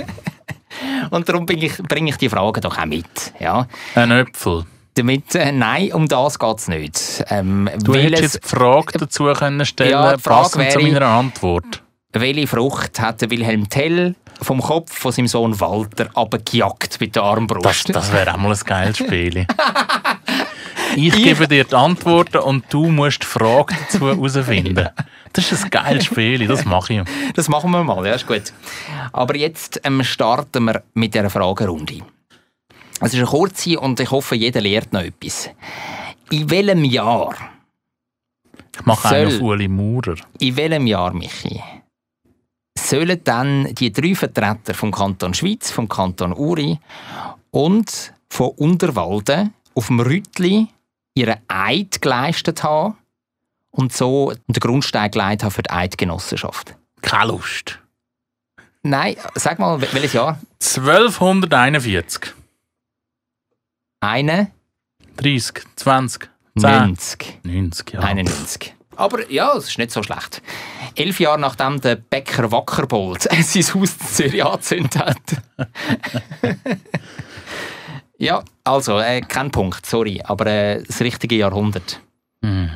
Und 1.11 1.29
darum 1.29 1.47
bringe 1.47 1.67
ich, 1.67 1.77
bringe 1.79 2.11
ich 2.11 2.17
die 2.17 2.29
Fragen 2.29 2.61
doch 2.61 2.79
auch 2.79 2.85
mit. 2.87 3.33
Ja? 3.39 3.67
Ein 3.95 4.11
Äpfel. 4.11 4.65
Damit, 4.97 5.35
äh, 5.35 5.53
nein, 5.53 5.93
um 5.93 6.09
das 6.09 6.39
geht 6.39 6.59
es 6.59 6.69
nicht. 6.69 7.25
Ähm, 7.29 7.69
du 7.85 7.95
hättest 7.95 8.23
jetzt 8.23 8.45
die 8.45 8.49
Frage 8.49 8.99
dazu 8.99 9.25
können 9.35 9.67
stellen 9.67 9.91
ja, 9.91 10.17
passend 10.17 10.73
zu 10.73 10.81
meiner 10.81 11.03
Antwort. 11.03 11.83
Welche 12.15 12.47
Frucht 12.47 12.99
hat 12.99 13.21
Wilhelm 13.31 13.69
Tell 13.69 14.15
vom 14.41 14.63
Kopf 14.63 14.97
von 14.97 15.13
seinem 15.13 15.29
Sohn 15.29 15.61
Walter 15.61 16.09
abgejagt 16.15 16.99
mit 16.99 17.15
der 17.15 17.25
Armbrust? 17.25 17.91
Das, 17.91 18.09
das 18.09 18.13
wäre 18.13 18.33
auch 18.33 18.39
mal 18.39 18.53
ein 18.53 18.61
geiles 18.65 18.97
Spiel. 18.97 19.47
ich 20.97 21.13
gebe 21.13 21.47
dir 21.47 21.65
die 21.65 21.75
Antworten 21.75 22.39
und 22.39 22.65
du 22.71 22.87
musst 22.87 23.23
die 23.23 23.27
Frage 23.27 23.75
dazu 23.79 24.09
herausfinden. 24.09 24.89
Das 25.35 25.53
ist 25.53 25.65
ein 25.65 25.71
geiles 25.71 26.07
Spiel, 26.07 26.47
das 26.47 26.65
mache 26.65 26.95
ich. 26.95 27.01
Das 27.35 27.51
machen 27.51 27.71
wir 27.71 27.85
mal, 27.85 28.07
ja, 28.07 28.15
ist 28.15 28.27
gut. 28.27 28.55
Aber 29.13 29.37
jetzt 29.37 29.79
ähm, 29.85 30.03
starten 30.03 30.65
wir 30.65 30.83
mit 30.95 31.13
dieser 31.13 31.29
Fragerunde. 31.29 32.01
Es 33.01 33.13
ist 33.13 33.19
eine 33.19 33.27
kurze 33.27 33.79
und 33.79 34.01
ich 34.01 34.11
hoffe, 34.11 34.35
jeder 34.35 34.61
lernt 34.61 34.93
noch 34.93 35.03
etwas. 35.03 35.51
In 36.31 36.51
welchem 36.51 36.85
Jahr? 36.85 37.35
Ich 38.75 38.87
mache 38.87 39.09
soll, 39.09 39.19
einen 39.19 39.37
auf 39.37 39.41
Uli 39.43 39.69
Maurer. 39.69 40.17
In 40.39 40.57
welchem 40.57 40.87
Jahr, 40.87 41.13
Michi? 41.13 41.63
Sollen 42.79 43.21
dann 43.25 43.75
die 43.75 43.93
drei 43.93 44.15
Vertreter 44.15 44.75
vom 44.75 44.93
Kanton 44.93 45.35
Schweiz, 45.35 45.71
vom 45.71 45.89
Kanton 45.89 46.33
Uri 46.33 46.79
und 47.51 48.13
von 48.29 48.51
Unterwalden 48.51 49.55
auf 49.75 49.87
dem 49.89 50.01
Rütli 50.01 50.69
ihren 51.15 51.37
Eid 51.49 52.01
geleistet 52.01 52.63
haben 52.63 52.97
und 53.71 53.93
so 53.93 54.33
den 54.49 54.61
Grundstein 54.61 55.11
gelegt 55.11 55.43
haben 55.43 55.51
für 55.51 55.63
die 55.63 55.71
Eidgenossenschaft? 55.71 56.77
Keine 57.03 57.33
Lust. 57.33 57.79
Nein, 58.83 59.17
sag 59.35 59.59
mal, 59.59 59.81
welches 59.81 60.13
Jahr? 60.13 60.39
1241. 60.63 62.35
Eine? 64.01 64.51
30, 65.17 65.65
20, 65.77 66.31
10. 66.59 66.71
90. 66.71 67.39
90, 67.43 67.93
ja. 67.95 68.01
91. 68.01 68.75
Aber 68.97 69.31
ja, 69.31 69.55
es 69.57 69.69
ist 69.69 69.79
nicht 69.79 69.91
so 69.91 70.03
schlecht. 70.03 70.43
Elf 70.95 71.21
Jahre 71.21 71.39
nachdem 71.39 71.81
der 71.81 71.97
Bäcker 71.97 72.51
Wackerbold 72.51 73.23
sein 73.43 73.63
Haus 73.63 73.75
in 73.75 74.07
Zürich 74.07 74.45
angezündet 74.45 74.97
hat. 74.97 75.19
ja, 78.19 78.43
also, 78.65 78.99
äh, 78.99 79.21
kein 79.21 79.51
Punkt, 79.51 79.85
sorry, 79.85 80.23
aber 80.25 80.47
äh, 80.47 80.83
das 80.83 81.01
richtige 81.01 81.37
Jahrhundert. 81.37 82.01
Mm. 82.41 82.67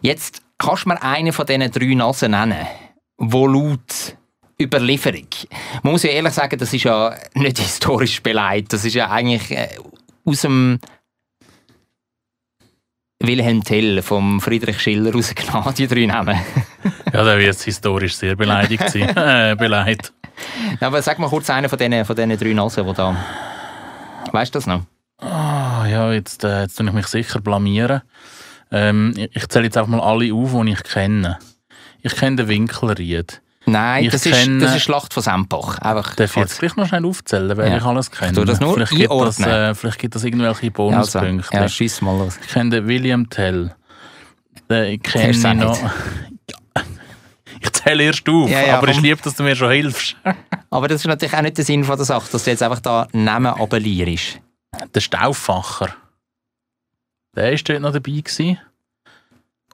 Jetzt 0.00 0.42
kannst 0.56 0.84
du 0.84 0.90
mir 0.90 1.02
einen 1.02 1.32
von 1.32 1.46
diesen 1.46 1.70
drei 1.70 1.94
Nasen 1.94 2.30
nennen, 2.30 2.66
wo 3.16 3.46
laut 3.46 4.16
Überlieferung. 4.60 5.28
Man 5.82 5.92
muss 5.92 6.02
ja 6.02 6.10
ehrlich 6.10 6.32
sagen, 6.32 6.58
das 6.58 6.72
ist 6.72 6.84
ja 6.84 7.14
nicht 7.34 7.58
historisch 7.58 8.22
beleidigt. 8.22 8.72
Das 8.72 8.84
ist 8.84 8.94
ja 8.94 9.10
eigentlich 9.10 9.50
äh, 9.50 9.68
aus 10.24 10.42
dem 10.42 10.78
Wilhelm 13.20 13.64
Tell 13.64 14.00
vom 14.02 14.40
Friedrich 14.40 14.80
Schiller 14.80 15.12
rausgenommen, 15.12 15.74
die 15.74 15.88
drei 15.88 16.06
Namen. 16.06 16.38
ja, 17.12 17.24
der 17.24 17.38
wird 17.38 17.60
historisch 17.60 18.16
sehr 18.16 18.36
beleidigt 18.36 18.88
sein. 18.90 19.08
äh, 19.16 19.56
beleidigt. 19.58 20.12
Aber 20.80 21.02
sag 21.02 21.18
mal 21.18 21.28
kurz 21.28 21.50
einen 21.50 21.68
von 21.68 21.78
diesen, 21.78 22.04
von 22.04 22.14
diesen 22.14 22.38
drei 22.38 22.52
Nasen, 22.52 22.86
die 22.86 22.92
da... 22.92 23.16
Weißt 24.30 24.54
du 24.54 24.58
das 24.58 24.66
noch? 24.66 24.82
Oh, 25.20 25.26
ja, 25.26 26.12
jetzt, 26.12 26.44
äh, 26.44 26.62
jetzt 26.62 26.76
tue 26.76 26.86
ich 26.86 26.92
mich 26.92 27.06
sicher 27.08 27.40
blamieren. 27.40 28.02
Ähm, 28.70 29.14
ich 29.16 29.48
zähle 29.48 29.64
jetzt 29.64 29.76
einfach 29.76 29.90
mal 29.90 30.00
alle 30.00 30.32
auf, 30.32 30.52
die 30.64 30.72
ich 30.72 30.82
kenne. 30.84 31.38
Ich 32.02 32.14
kenne 32.14 32.36
den 32.36 32.48
Winkelried. 32.48 33.42
Nein, 33.70 34.04
ich 34.04 34.10
das, 34.10 34.26
ist, 34.26 34.48
das 34.60 34.74
ist 34.76 34.82
Schlacht 34.82 35.14
von 35.14 35.22
Sempach. 35.22 35.78
Einfach 35.78 36.14
Darf 36.16 36.30
ich 36.30 36.36
jetzt 36.36 36.58
vielleicht 36.58 36.76
noch 36.76 36.86
schnell 36.86 37.04
aufzählen, 37.04 37.56
wer 37.56 37.68
ja. 37.68 37.76
ich 37.76 37.84
alles 37.84 38.10
kenne? 38.10 38.32
Du 38.32 38.44
das 38.44 38.60
nur 38.60 38.74
vielleicht, 38.74 38.92
gibt 38.92 39.10
das, 39.10 39.40
äh, 39.40 39.74
vielleicht 39.74 39.98
gibt 39.98 40.14
das 40.14 40.24
irgendwelche 40.24 40.70
Bonuspunkte. 40.70 41.48
Also, 41.52 41.56
ja, 41.56 41.68
schieß 41.68 42.00
mal 42.02 42.16
los. 42.16 42.38
Ich 42.42 42.52
kenne 42.52 42.70
den 42.70 42.88
William 42.88 43.28
Tell. 43.28 43.74
Den 44.68 45.02
kenne 45.02 45.30
ich 45.30 45.42
noch. 45.42 45.78
Ich 47.60 47.72
zähle 47.72 48.04
erst 48.04 48.28
auf, 48.28 48.48
ja, 48.48 48.64
ja, 48.64 48.78
aber 48.78 48.86
ich 48.86 49.00
liebe, 49.00 49.20
dass 49.20 49.34
du 49.34 49.42
mir 49.42 49.56
schon 49.56 49.72
hilfst. 49.72 50.16
aber 50.70 50.86
das 50.86 51.00
ist 51.00 51.08
natürlich 51.08 51.34
auch 51.34 51.42
nicht 51.42 51.58
der 51.58 51.64
Sinn 51.64 51.82
von 51.82 51.96
der 51.96 52.04
Sache, 52.04 52.30
dass 52.30 52.44
du 52.44 52.50
jetzt 52.50 52.62
einfach 52.62 52.78
da 52.78 53.08
Namen 53.12 53.52
abellierst. 53.52 54.40
Der 54.94 55.00
Stauffacher. 55.00 55.88
Der 57.34 57.50
war 57.50 57.58
dort 57.58 57.80
noch 57.80 57.92
dabei. 57.92 58.12
Gewesen. 58.12 58.58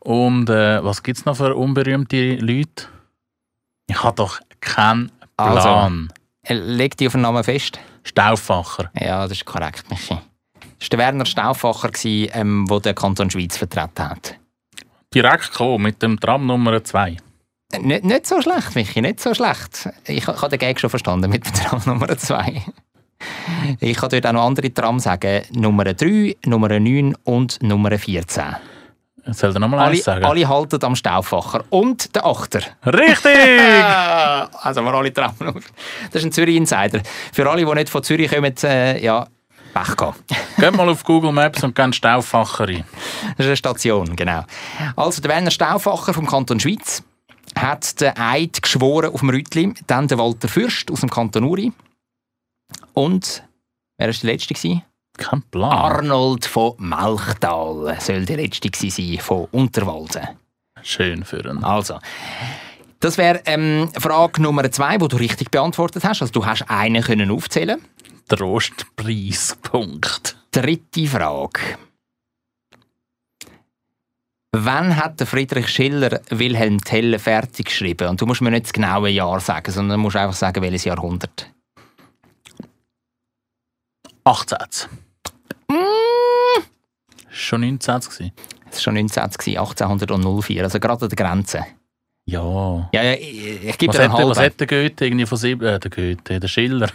Und 0.00 0.50
äh, 0.50 0.84
was 0.84 1.02
gibt 1.02 1.18
es 1.18 1.24
noch 1.24 1.36
für 1.36 1.54
unberühmte 1.54 2.36
Leute? 2.36 2.86
Ich 3.86 4.02
habe 4.02 4.16
doch 4.16 4.40
keinen 4.60 5.10
also, 5.36 5.60
Plan. 5.60 6.12
Also, 6.46 6.62
leg 6.64 6.96
dich 6.96 7.08
auf 7.08 7.12
den 7.12 7.22
Namen 7.22 7.44
fest. 7.44 7.78
Stauffacher. 8.02 8.90
Ja, 8.98 9.22
das 9.22 9.32
ist 9.32 9.44
korrekt, 9.44 9.88
Michi. 9.90 10.16
Das 10.78 10.90
war 10.90 10.90
der 10.90 10.98
Werner 10.98 11.26
Stauffacher, 11.26 11.90
der 11.90 12.34
ähm, 12.34 12.66
den 12.66 12.94
Kanton 12.94 13.30
Schweiz 13.30 13.56
vertreten 13.56 14.10
hat. 14.10 14.36
Direkt 15.14 15.50
gekommen, 15.52 15.84
mit 15.84 16.02
dem 16.02 16.18
Tram 16.18 16.46
Nummer 16.46 16.82
2. 16.82 17.16
Nicht, 17.80 18.04
nicht 18.04 18.26
so 18.26 18.40
schlecht, 18.40 18.74
Michi, 18.74 19.00
nicht 19.00 19.20
so 19.20 19.34
schlecht. 19.34 19.88
Ich, 20.06 20.18
ich 20.18 20.26
habe 20.26 20.48
den 20.48 20.58
Gag 20.58 20.78
schon 20.78 20.90
verstanden 20.90 21.30
mit 21.30 21.46
dem 21.46 21.52
Tram 21.54 21.82
Nummer 21.86 22.16
2. 22.16 22.62
Ich 23.80 23.96
kann 23.96 24.10
dort 24.10 24.26
auch 24.26 24.32
noch 24.32 24.46
andere 24.46 24.72
Trams 24.72 25.04
sagen. 25.04 25.42
Nummer 25.52 25.84
3, 25.84 26.36
Nummer 26.46 26.68
9 26.68 27.16
und 27.24 27.62
Nummer 27.62 27.96
14. 27.96 28.56
Soll 29.32 29.54
er 29.54 29.58
nochmal 29.58 29.80
alle, 29.80 29.90
eins 29.90 30.04
sagen? 30.04 30.24
Alle 30.24 30.48
halten 30.48 30.84
am 30.84 30.96
Stauffacher. 30.96 31.64
Und 31.70 32.14
der 32.14 32.26
Achter. 32.26 32.60
Richtig! 32.84 33.24
also 34.62 34.82
wir 34.82 34.92
alle 34.92 35.12
auf. 35.26 35.64
Das 36.12 36.22
ist 36.22 36.24
ein 36.24 36.32
Zürich-Insider. 36.32 37.00
Für 37.32 37.50
alle, 37.50 37.64
die 37.64 37.74
nicht 37.74 37.88
von 37.88 38.02
Zürich 38.02 38.30
kommen, 38.30 38.54
äh, 38.64 39.02
ja, 39.02 39.26
Pech 39.74 39.96
gehabt. 39.96 40.22
Geht 40.56 40.76
mal 40.76 40.88
auf 40.88 41.04
Google 41.04 41.32
Maps 41.32 41.64
und 41.64 41.74
gehen 41.74 41.92
Stauffacher 41.92 42.68
rein. 42.68 42.84
Das 43.36 43.46
ist 43.46 43.46
eine 43.46 43.56
Station, 43.56 44.16
genau. 44.16 44.44
Also 44.94 45.20
der 45.20 45.30
Werner 45.30 45.50
Stauffacher 45.50 46.14
vom 46.14 46.26
Kanton 46.26 46.60
Schweiz 46.60 47.02
hat 47.58 48.00
den 48.00 48.16
Eid 48.16 48.62
geschworen 48.62 49.12
auf 49.12 49.20
dem 49.20 49.30
Rütli. 49.30 49.74
Dann 49.86 50.08
der 50.08 50.18
Walter 50.18 50.48
Fürst 50.48 50.90
aus 50.90 51.00
dem 51.00 51.10
Kanton 51.10 51.44
Uri. 51.44 51.72
Und 52.92 53.42
wer 53.98 54.06
war 54.06 54.14
der 54.14 54.32
Letzte? 54.32 54.54
Gewesen? 54.54 54.82
Kein 55.16 55.42
Plan. 55.50 55.72
Arnold 55.72 56.44
von 56.44 56.74
Melchtal 56.78 57.96
soll 58.00 58.24
der 58.24 58.38
Letzte 58.38 58.70
sein 58.90 59.18
von 59.20 59.46
Unterwalden. 59.52 60.30
Schön 60.82 61.24
für 61.24 61.48
ihn. 61.48 61.62
Also, 61.62 62.00
das 63.00 63.18
wäre 63.18 63.42
ähm, 63.46 63.90
Frage 63.98 64.42
Nummer 64.42 64.70
zwei, 64.70 64.98
die 64.98 65.08
du 65.08 65.16
richtig 65.16 65.50
beantwortet 65.50 66.04
hast. 66.04 66.22
Also 66.22 66.32
du 66.32 66.46
hast 66.46 66.70
einen 66.70 67.02
können 67.02 67.30
aufzählen. 67.30 67.80
Trostpreispunkt. 68.28 70.36
Dritte 70.50 71.06
Frage. 71.06 71.60
Wann 74.56 74.96
hat 74.96 75.20
der 75.20 75.26
Friedrich 75.26 75.68
Schiller 75.68 76.20
Wilhelm 76.30 76.80
Tell 76.80 77.18
fertig 77.18 77.66
geschrieben? 77.66 78.08
Und 78.08 78.20
du 78.20 78.26
musst 78.26 78.40
mir 78.40 78.50
nicht 78.50 78.66
das 78.66 78.72
genaue 78.72 79.10
Jahr 79.10 79.40
sagen, 79.40 79.72
sondern 79.72 79.98
du 79.98 80.02
musst 80.02 80.16
einfach 80.16 80.36
sagen, 80.36 80.62
welches 80.62 80.84
Jahrhundert. 80.84 81.50
18. 84.24 84.56
Schon 87.30 87.60
19 87.62 88.00
gewesen. 88.00 88.32
Es 88.70 88.76
war 88.76 88.80
schon 88.82 88.94
19, 88.94 89.22
1804, 89.22 90.62
also 90.62 90.80
gerade 90.80 91.02
an 91.04 91.08
der 91.08 91.16
Grenze. 91.16 91.64
Ja. 92.26 92.88
Ja, 92.92 93.02
ja, 93.02 93.12
ich, 93.14 93.64
ich 93.64 93.78
gebe 93.78 93.92
Was 93.92 93.96
dir 93.98 94.02
einen 94.04 94.12
hat, 94.12 94.18
der- 94.20 94.28
was 94.28 94.38
halben. 94.38 94.52
hat 94.52 94.60
der 94.60 94.66
Goethe 94.66 95.04
irgendwie 95.06 95.26
von 95.26 95.38
sieben? 95.38 95.66
Äh, 95.66 95.78
der 95.78 95.90
Goethe, 95.90 96.40
der 96.40 96.48
Schiller. 96.48 96.88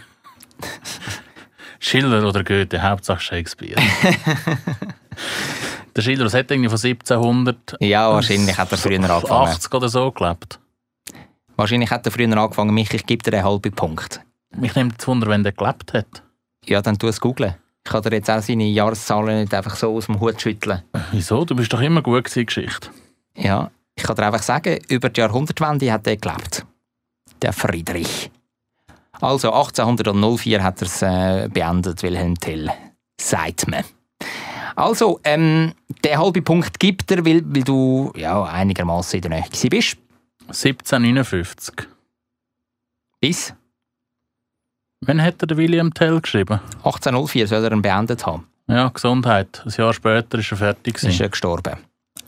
Schiller 1.78 2.26
oder 2.26 2.42
Goethe, 2.44 2.82
Hauptsache 2.82 3.20
Shakespeare. 3.20 3.80
der 5.96 6.02
Schiller, 6.02 6.24
was 6.26 6.34
hat 6.34 6.50
er 6.50 6.56
irgendwie 6.56 6.68
von 6.68 6.78
1700? 6.78 7.76
Ja, 7.80 8.12
wahrscheinlich 8.12 8.56
hat 8.58 8.72
er 8.72 8.78
früher 8.78 8.98
angefangen. 8.98 9.48
80 9.48 9.72
oder 9.74 9.88
so 9.88 10.10
gelebt. 10.12 10.58
Wahrscheinlich 11.56 11.90
hat 11.90 12.06
er 12.06 12.12
früher 12.12 12.36
angefangen. 12.36 12.74
Mich, 12.74 12.92
ich 12.92 13.06
gebe 13.06 13.22
dir 13.22 13.36
einen 13.38 13.46
halben 13.46 13.72
Punkt. 13.72 14.20
Mich 14.56 14.74
nimmt 14.74 14.96
es 15.00 15.06
Wunder, 15.06 15.28
wenn 15.28 15.42
der 15.42 15.52
gelebt 15.52 15.92
hat. 15.94 16.22
Ja, 16.66 16.82
dann 16.82 16.98
tu 16.98 17.06
es 17.08 17.20
googeln. 17.20 17.54
Ich 17.84 17.90
kann 17.90 18.02
dir 18.02 18.12
jetzt 18.12 18.30
auch 18.30 18.42
seine 18.42 18.64
Jahreszahlen 18.64 19.40
nicht 19.40 19.54
einfach 19.54 19.74
so 19.76 19.96
aus 19.96 20.06
dem 20.06 20.20
Hut 20.20 20.40
schütteln. 20.40 20.82
Wieso? 21.12 21.44
Du 21.44 21.54
bist 21.54 21.72
doch 21.72 21.80
immer 21.80 22.02
gut 22.02 22.36
in 22.36 22.46
Geschichte. 22.46 22.90
Ja, 23.36 23.70
ich 23.96 24.02
kann 24.02 24.16
dir 24.16 24.26
einfach 24.26 24.42
sagen, 24.42 24.78
über 24.88 25.08
die 25.08 25.20
Jahrhundertwende 25.20 25.92
hat 25.92 26.06
er 26.06 26.16
gelebt. 26.16 26.66
Der 27.42 27.52
Friedrich. 27.52 28.30
Also 29.20 29.52
1804 29.52 30.62
hat 30.62 30.82
er 30.82 30.86
es 30.86 31.02
äh, 31.02 31.48
beendet, 31.52 32.02
Wilhelm 32.02 32.38
Tell. 32.38 32.70
Sagt 33.20 33.68
man. 33.68 33.84
Also, 34.76 35.20
ähm, 35.24 35.72
der 36.04 36.18
halbe 36.18 36.42
Punkt 36.42 36.78
gibt 36.78 37.10
er, 37.10 37.24
weil, 37.24 37.42
weil 37.44 37.64
du 37.64 38.12
ja, 38.16 38.44
einigermaßen 38.44 39.18
in 39.18 39.22
der 39.22 39.30
Nähe 39.30 39.70
bist. 39.70 39.98
1759. 40.46 41.74
Bis 43.20 43.54
Wann 45.02 45.22
hat 45.22 45.42
er 45.42 45.46
den 45.46 45.56
William 45.56 45.94
Tell 45.94 46.20
geschrieben? 46.20 46.60
1804 46.84 47.46
soll 47.46 47.64
er 47.64 47.72
ihn 47.72 47.82
beendet 47.82 48.26
haben. 48.26 48.46
Ja, 48.68 48.88
Gesundheit. 48.88 49.62
Ein 49.64 49.72
Jahr 49.72 49.94
später 49.94 50.38
ist 50.38 50.50
er 50.52 50.58
fertig. 50.58 50.94
Ist 50.96 51.00
Gewesen. 51.02 51.22
er 51.22 51.28
gestorben. 51.30 51.76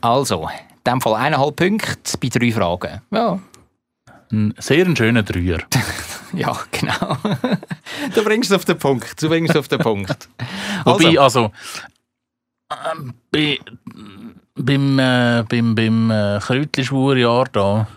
Also, 0.01 0.49
in 0.49 0.91
dem 0.91 0.99
Fall 1.01 1.15
eineinhalb 1.15 1.55
Punkte 1.55 2.17
bei 2.19 2.27
drei 2.29 2.51
Fragen. 2.51 3.01
Ja, 3.11 3.39
Ein 4.31 4.53
sehr 4.57 4.93
schöner 4.95 5.23
Dreier. 5.23 5.59
ja 6.33 6.57
genau. 6.71 7.17
du 8.13 8.23
bringst 8.23 8.49
es 8.49 8.55
auf 8.57 8.65
den 8.65 8.77
Punkt. 8.79 9.21
Du 9.21 9.29
bringst 9.29 9.51
es 9.51 9.55
auf 9.57 9.67
den 9.67 9.79
Punkt. 9.79 10.27
Wobei, 10.83 11.17
also, 11.19 11.51
ähm, 12.91 13.13
bei, 13.31 13.59
beim, 14.55 14.99
äh, 14.99 15.43
beim, 15.47 15.75
beim 15.75 16.11
äh, 16.11 16.39
Kräutlischwurjahr 16.39 17.45
da, 17.51 17.87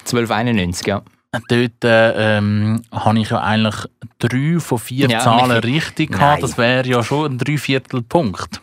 1291, 0.00 0.86
ja. 0.86 1.02
Dort 1.48 1.84
äh, 1.84 2.36
ähm, 2.38 2.82
habe 2.92 3.18
ich 3.20 3.30
ja 3.30 3.40
eigentlich 3.40 3.76
drei 4.18 4.58
von 4.60 4.78
vier 4.78 5.08
Ja, 5.08 5.20
Zahlen 5.20 5.60
Michi. 5.60 5.74
richtig 5.74 6.10
Nein. 6.10 6.18
gehabt. 6.18 6.42
Das 6.42 6.58
wäre 6.58 6.86
ja 6.88 7.02
schon 7.02 7.32
ein 7.32 7.38
Dreiviertelpunkt. 7.38 8.60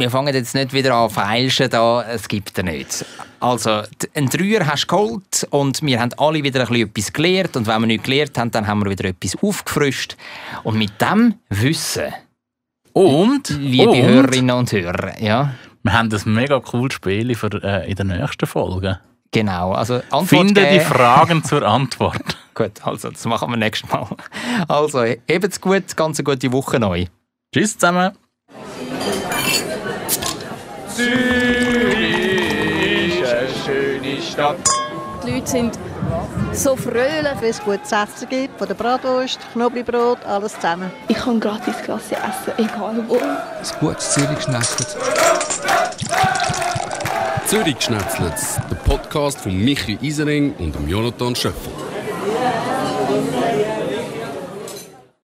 Wir 0.00 0.10
fangen 0.10 0.32
jetzt 0.32 0.54
nicht 0.54 0.72
wieder 0.72 0.94
an 0.94 1.10
feilschen, 1.10 1.70
da. 1.70 2.02
es 2.04 2.28
gibt 2.28 2.56
er 2.56 2.62
nicht. 2.64 3.04
Also, 3.40 3.82
einen 4.14 4.28
Dreier 4.28 4.64
hast 4.66 4.84
du 4.84 4.94
geholt 4.96 5.46
und 5.50 5.82
wir 5.82 6.00
haben 6.00 6.10
alle 6.18 6.42
wieder 6.44 6.60
ein 6.60 6.66
bisschen 6.68 6.88
etwas 6.88 7.12
gelernt 7.12 7.56
und 7.56 7.66
wenn 7.66 7.80
wir 7.80 7.86
nichts 7.88 8.04
gelernt 8.04 8.38
haben, 8.38 8.50
dann 8.52 8.66
haben 8.68 8.84
wir 8.84 8.90
wieder 8.90 9.06
etwas 9.06 9.36
aufgefrischt. 9.42 10.16
Und 10.62 10.78
mit 10.78 10.92
dem 11.00 11.34
Wissen, 11.48 12.12
Und, 12.92 13.48
liebe 13.48 13.90
und 13.90 14.02
Hörerinnen 14.02 14.56
und 14.56 14.70
Hörer, 14.70 15.20
ja, 15.20 15.54
wir 15.82 15.92
haben 15.92 16.12
ein 16.12 16.32
mega 16.32 16.60
cooles 16.60 16.94
Spiel 16.94 17.34
für, 17.34 17.50
äh, 17.64 17.88
in 17.90 17.96
der 17.96 18.04
nächsten 18.04 18.46
Folge. 18.46 19.00
Genau, 19.32 19.72
also 19.72 19.94
Antwort 20.10 20.26
Finde 20.28 20.62
die 20.62 20.78
geben. 20.78 20.84
Fragen 20.84 21.44
zur 21.44 21.62
Antwort. 21.66 22.22
Gut, 22.54 22.72
also, 22.84 23.10
das 23.10 23.24
machen 23.24 23.50
wir 23.50 23.56
nächstes 23.56 23.90
Mal. 23.90 24.06
Also, 24.66 25.04
habt's 25.30 25.60
gut, 25.60 25.96
ganz 25.96 26.18
eine 26.18 26.24
gute 26.24 26.52
Woche 26.52 26.80
neu. 26.80 27.06
Tschüss 27.54 27.78
zusammen. 27.78 28.12
Zürich 31.88 33.20
ist 33.20 33.32
eine 33.32 33.48
schöne 33.64 34.20
Stadt. 34.22 34.56
Die 35.24 35.30
Leute 35.32 35.46
sind 35.46 35.78
so 36.52 36.74
fröhlich. 36.76 37.34
Wenn 37.40 37.50
es 37.50 37.60
gutes 37.62 37.92
Essen 37.92 38.28
gibt, 38.28 38.58
von 38.58 38.66
der 38.66 38.74
Bratwurst, 38.74 39.38
Knoblauchbrot, 39.52 40.24
alles 40.26 40.54
zusammen. 40.54 40.90
Ich 41.08 41.16
kann 41.16 41.38
gratis 41.40 41.76
Klasse 41.84 42.16
essen, 42.16 42.52
egal 42.58 43.04
wo. 43.06 43.16
Ein 43.16 43.80
gutes 43.80 44.12
Zürich 44.14 44.36
geschnetzelt. 44.36 44.96
Zürich 47.48 47.80
Schnetzlitz, 47.80 48.60
der 48.70 48.74
Podcast 48.74 49.40
von 49.40 49.56
Michi 49.56 49.96
Isering 50.02 50.52
und 50.58 50.76
Jonathan 50.86 51.34
Schöffel. 51.34 51.72